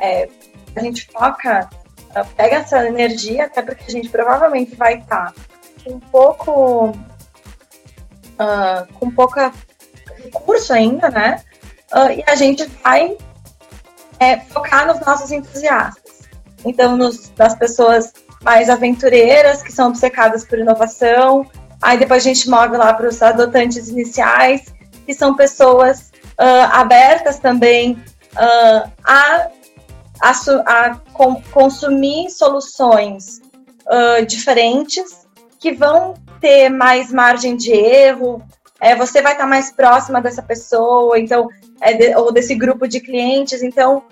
É, 0.00 0.28
a 0.74 0.80
gente 0.80 1.06
foca, 1.12 1.68
pega 2.36 2.56
essa 2.56 2.86
energia, 2.86 3.44
até 3.44 3.62
porque 3.62 3.84
a 3.86 3.90
gente 3.90 4.08
provavelmente 4.08 4.74
vai 4.74 4.98
estar 4.98 5.34
com 5.84 5.92
um 5.92 6.00
pouco. 6.00 6.90
Uh, 8.40 8.92
com 8.94 9.10
pouca 9.10 9.52
recurso 10.22 10.72
ainda, 10.72 11.10
né? 11.10 11.42
uh, 11.92 12.10
e 12.10 12.24
a 12.26 12.34
gente 12.34 12.64
vai 12.82 13.16
é, 14.18 14.38
focar 14.38 14.86
nos 14.86 15.00
nossos 15.00 15.30
entusiastas. 15.30 16.28
Então, 16.64 16.96
nos, 16.96 17.32
nas 17.36 17.54
pessoas 17.54 18.12
mais 18.42 18.68
aventureiras, 18.68 19.62
que 19.62 19.72
são 19.72 19.88
obcecadas 19.88 20.44
por 20.44 20.58
inovação. 20.58 21.46
Aí 21.82 21.98
depois 21.98 22.22
a 22.22 22.28
gente 22.28 22.48
move 22.48 22.76
lá 22.76 22.92
para 22.92 23.08
os 23.08 23.22
adotantes 23.22 23.88
iniciais, 23.88 24.74
que 25.06 25.14
são 25.14 25.34
pessoas 25.34 26.10
uh, 26.38 26.72
abertas 26.72 27.38
também 27.38 27.92
uh, 27.92 28.90
a, 29.04 29.48
a, 30.20 30.30
a 30.66 30.94
com, 31.12 31.40
consumir 31.52 32.30
soluções 32.30 33.40
uh, 33.86 34.24
diferentes, 34.26 35.26
que 35.58 35.72
vão 35.72 36.14
ter 36.40 36.68
mais 36.68 37.12
margem 37.12 37.56
de 37.56 37.72
erro, 37.72 38.42
é, 38.80 38.94
você 38.94 39.20
vai 39.20 39.32
estar 39.32 39.46
mais 39.46 39.72
próxima 39.72 40.20
dessa 40.20 40.42
pessoa, 40.42 41.18
então, 41.18 41.48
é 41.80 41.92
de, 41.94 42.14
ou 42.14 42.32
desse 42.32 42.54
grupo 42.54 42.86
de 42.86 43.00
clientes, 43.00 43.62
então 43.62 44.04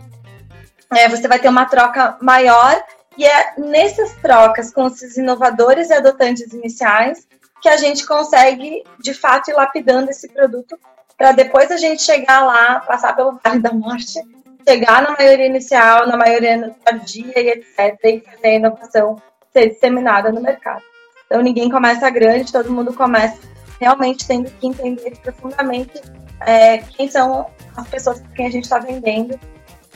é, 0.92 1.08
você 1.08 1.28
vai 1.28 1.38
ter 1.38 1.48
uma 1.48 1.66
troca 1.66 2.16
maior. 2.20 2.82
E 3.16 3.24
é 3.24 3.54
nessas 3.56 4.12
trocas 4.16 4.70
com 4.72 4.88
esses 4.88 5.16
inovadores 5.16 5.88
e 5.88 5.94
adotantes 5.94 6.52
iniciais 6.52 7.26
que 7.66 7.70
a 7.70 7.76
gente 7.76 8.06
consegue, 8.06 8.84
de 9.00 9.12
fato, 9.12 9.50
ir 9.50 9.54
lapidando 9.54 10.08
esse 10.08 10.28
produto 10.28 10.78
para 11.18 11.32
depois 11.32 11.68
a 11.72 11.76
gente 11.76 12.00
chegar 12.00 12.46
lá, 12.46 12.78
passar 12.78 13.16
pelo 13.16 13.40
Vale 13.42 13.58
da 13.58 13.72
Morte, 13.72 14.20
chegar 14.68 15.02
na 15.02 15.16
maioria 15.16 15.46
inicial, 15.46 16.06
na 16.06 16.16
maioria 16.16 16.72
tardia 16.84 17.40
e 17.40 17.48
etc. 17.48 17.98
e 18.04 18.20
fazer 18.20 18.46
a 18.46 18.54
inovação 18.54 19.20
ser 19.52 19.70
disseminada 19.70 20.30
no 20.30 20.40
mercado. 20.40 20.80
Então 21.26 21.42
ninguém 21.42 21.68
começa 21.68 22.08
grande, 22.08 22.52
todo 22.52 22.70
mundo 22.70 22.94
começa 22.94 23.40
realmente 23.80 24.28
tendo 24.28 24.48
que 24.48 24.68
entender 24.68 25.18
profundamente 25.20 26.00
é, 26.42 26.78
quem 26.78 27.08
são 27.08 27.50
as 27.76 27.88
pessoas 27.88 28.20
com 28.20 28.28
quem 28.28 28.46
a 28.46 28.50
gente 28.50 28.64
está 28.64 28.78
vendendo. 28.78 29.36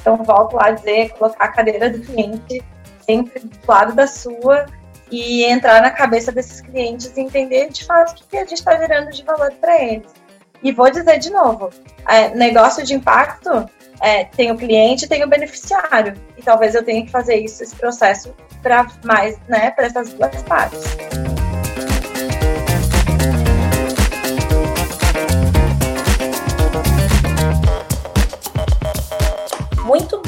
Então 0.01 0.17
volto 0.25 0.57
lá 0.57 0.67
a 0.67 0.71
dizer, 0.73 1.11
colocar 1.11 1.45
a 1.45 1.53
cadeira 1.53 1.89
do 1.89 2.01
cliente 2.01 2.65
sempre 3.07 3.39
do 3.39 3.59
lado 3.69 3.95
da 3.95 4.09
sua 4.09 4.67
e 5.11 5.45
entrar 5.45 5.83
na 5.83 5.91
cabeça 5.91 6.31
desses 6.31 6.61
clientes 6.61 7.13
e 7.17 7.21
entender 7.21 7.69
de 7.71 7.85
fato 7.85 8.23
o 8.23 8.29
que 8.29 8.37
a 8.37 8.41
gente 8.41 8.55
está 8.55 8.77
gerando 8.77 9.11
de 9.11 9.25
valor 9.25 9.53
para 9.61 9.83
eles. 9.83 10.13
E 10.63 10.73
vou 10.73 10.91
dizer 10.91 11.19
de 11.19 11.31
novo, 11.31 11.71
é, 12.09 12.29
negócio 12.35 12.85
de 12.85 12.95
impacto 12.95 13.69
é, 14.01 14.25
tem 14.25 14.51
o 14.51 14.57
cliente 14.57 15.09
tem 15.09 15.23
o 15.23 15.29
beneficiário. 15.29 16.15
E 16.37 16.43
talvez 16.43 16.75
eu 16.75 16.85
tenha 16.85 17.05
que 17.05 17.11
fazer 17.11 17.37
isso, 17.37 17.63
esse 17.63 17.77
processo, 17.77 18.35
para 18.63 18.87
mais, 19.05 19.39
né, 19.49 19.71
para 19.71 19.87
essas 19.87 20.13
duas 20.15 20.43
partes. 20.43 20.81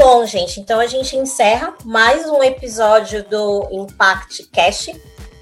Bom, 0.02 0.26
gente. 0.26 0.58
Então 0.58 0.80
a 0.80 0.86
gente 0.88 1.16
encerra 1.16 1.74
mais 1.84 2.28
um 2.28 2.42
episódio 2.42 3.22
do 3.22 3.68
Impact 3.70 4.48
Cash. 4.52 4.88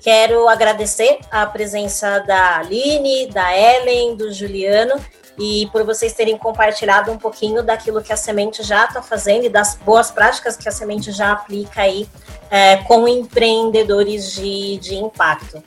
Quero 0.03 0.47
agradecer 0.51 1.19
a 1.31 1.47
presença 1.47 2.19
da 2.19 2.59
Aline, 2.59 3.27
da 3.29 3.57
Ellen, 3.57 4.17
do 4.17 4.31
Juliano 4.31 5.03
e 5.39 5.67
por 5.73 5.83
vocês 5.85 6.13
terem 6.13 6.37
compartilhado 6.37 7.11
um 7.11 7.17
pouquinho 7.17 7.63
daquilo 7.63 8.03
que 8.03 8.13
a 8.13 8.17
Semente 8.19 8.63
já 8.63 8.85
está 8.85 9.01
fazendo 9.01 9.47
e 9.47 9.49
das 9.49 9.77
boas 9.77 10.11
práticas 10.11 10.59
que 10.59 10.69
a 10.69 10.73
Semente 10.73 11.11
já 11.11 11.33
aplica 11.33 11.81
aí 11.81 12.07
é, 12.51 12.77
com 12.85 13.09
empreendedores 13.09 14.31
de, 14.31 14.77
de 14.77 14.95
impacto. 14.95 15.65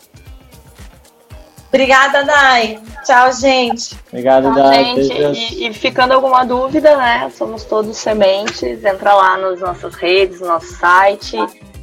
Obrigada, 1.74 2.24
Dai. 2.24 2.80
Tchau, 3.04 3.34
gente. 3.34 3.98
Obrigado, 4.10 4.44
Tchau, 4.44 4.54
Dai. 4.54 5.02
Gente. 5.02 5.56
E, 5.56 5.68
e, 5.68 5.74
ficando 5.74 6.14
alguma 6.14 6.46
dúvida, 6.46 6.96
né? 6.96 7.32
Somos 7.36 7.64
todos 7.64 7.98
sementes. 7.98 8.86
Entra 8.86 9.16
lá 9.16 9.38
nas 9.40 9.60
nossas 9.60 9.96
redes, 9.96 10.40
no 10.40 10.50
nosso 10.50 10.72
site, 10.76 11.36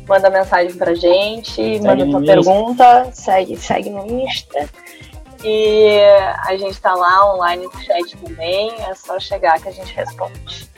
manda 0.07 0.31
mensagem 0.31 0.75
pra 0.75 0.95
gente, 0.95 1.55
segue 1.55 1.81
manda 1.81 2.07
tua 2.07 2.21
pergunta, 2.21 3.11
segue, 3.13 3.57
segue 3.57 3.91
no 3.91 4.07
Insta. 4.07 4.69
E 5.43 5.99
a 6.47 6.57
gente 6.57 6.81
tá 6.81 6.95
lá 6.95 7.35
online 7.35 7.65
no 7.65 7.83
chat 7.83 8.17
também. 8.19 8.73
É 8.89 8.95
só 8.95 9.19
chegar 9.19 9.61
que 9.61 9.71
a 9.71 9.73
gente 9.73 9.93
responde. 9.93 10.71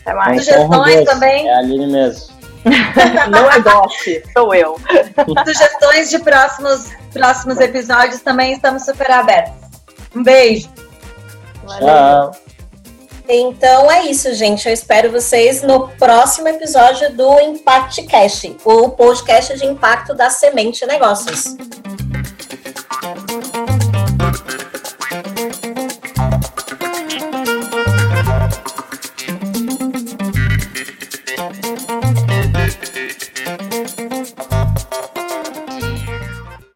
Até 0.00 0.14
mais. 0.14 0.44
Sugestões 0.44 1.04
também. 1.04 1.48
É 1.48 1.54
a 1.54 1.58
Aline 1.58 1.86
mesmo. 1.86 2.38
Não 3.30 3.50
é 3.50 3.60
doce, 3.60 4.22
sou 4.32 4.52
eu. 4.52 4.76
Sugestões 5.46 6.10
de 6.10 6.18
próximos, 6.18 6.90
próximos 7.18 7.58
episódios 7.58 8.20
também 8.20 8.52
estamos 8.52 8.84
super 8.84 9.10
abertos. 9.10 9.52
Um 10.14 10.22
beijo. 10.22 10.68
Tchau. 11.78 12.32
Então 13.28 13.90
é 13.90 14.06
isso, 14.06 14.32
gente. 14.34 14.66
Eu 14.66 14.72
espero 14.72 15.10
vocês 15.10 15.62
no 15.62 15.88
próximo 15.88 16.48
episódio 16.48 17.14
do 17.14 17.40
Impact 17.40 18.04
Cast, 18.04 18.56
o 18.64 18.88
podcast 18.90 19.58
de 19.58 19.66
impacto 19.66 20.14
da 20.14 20.30
Semente 20.30 20.86
Negócios. 20.86 21.56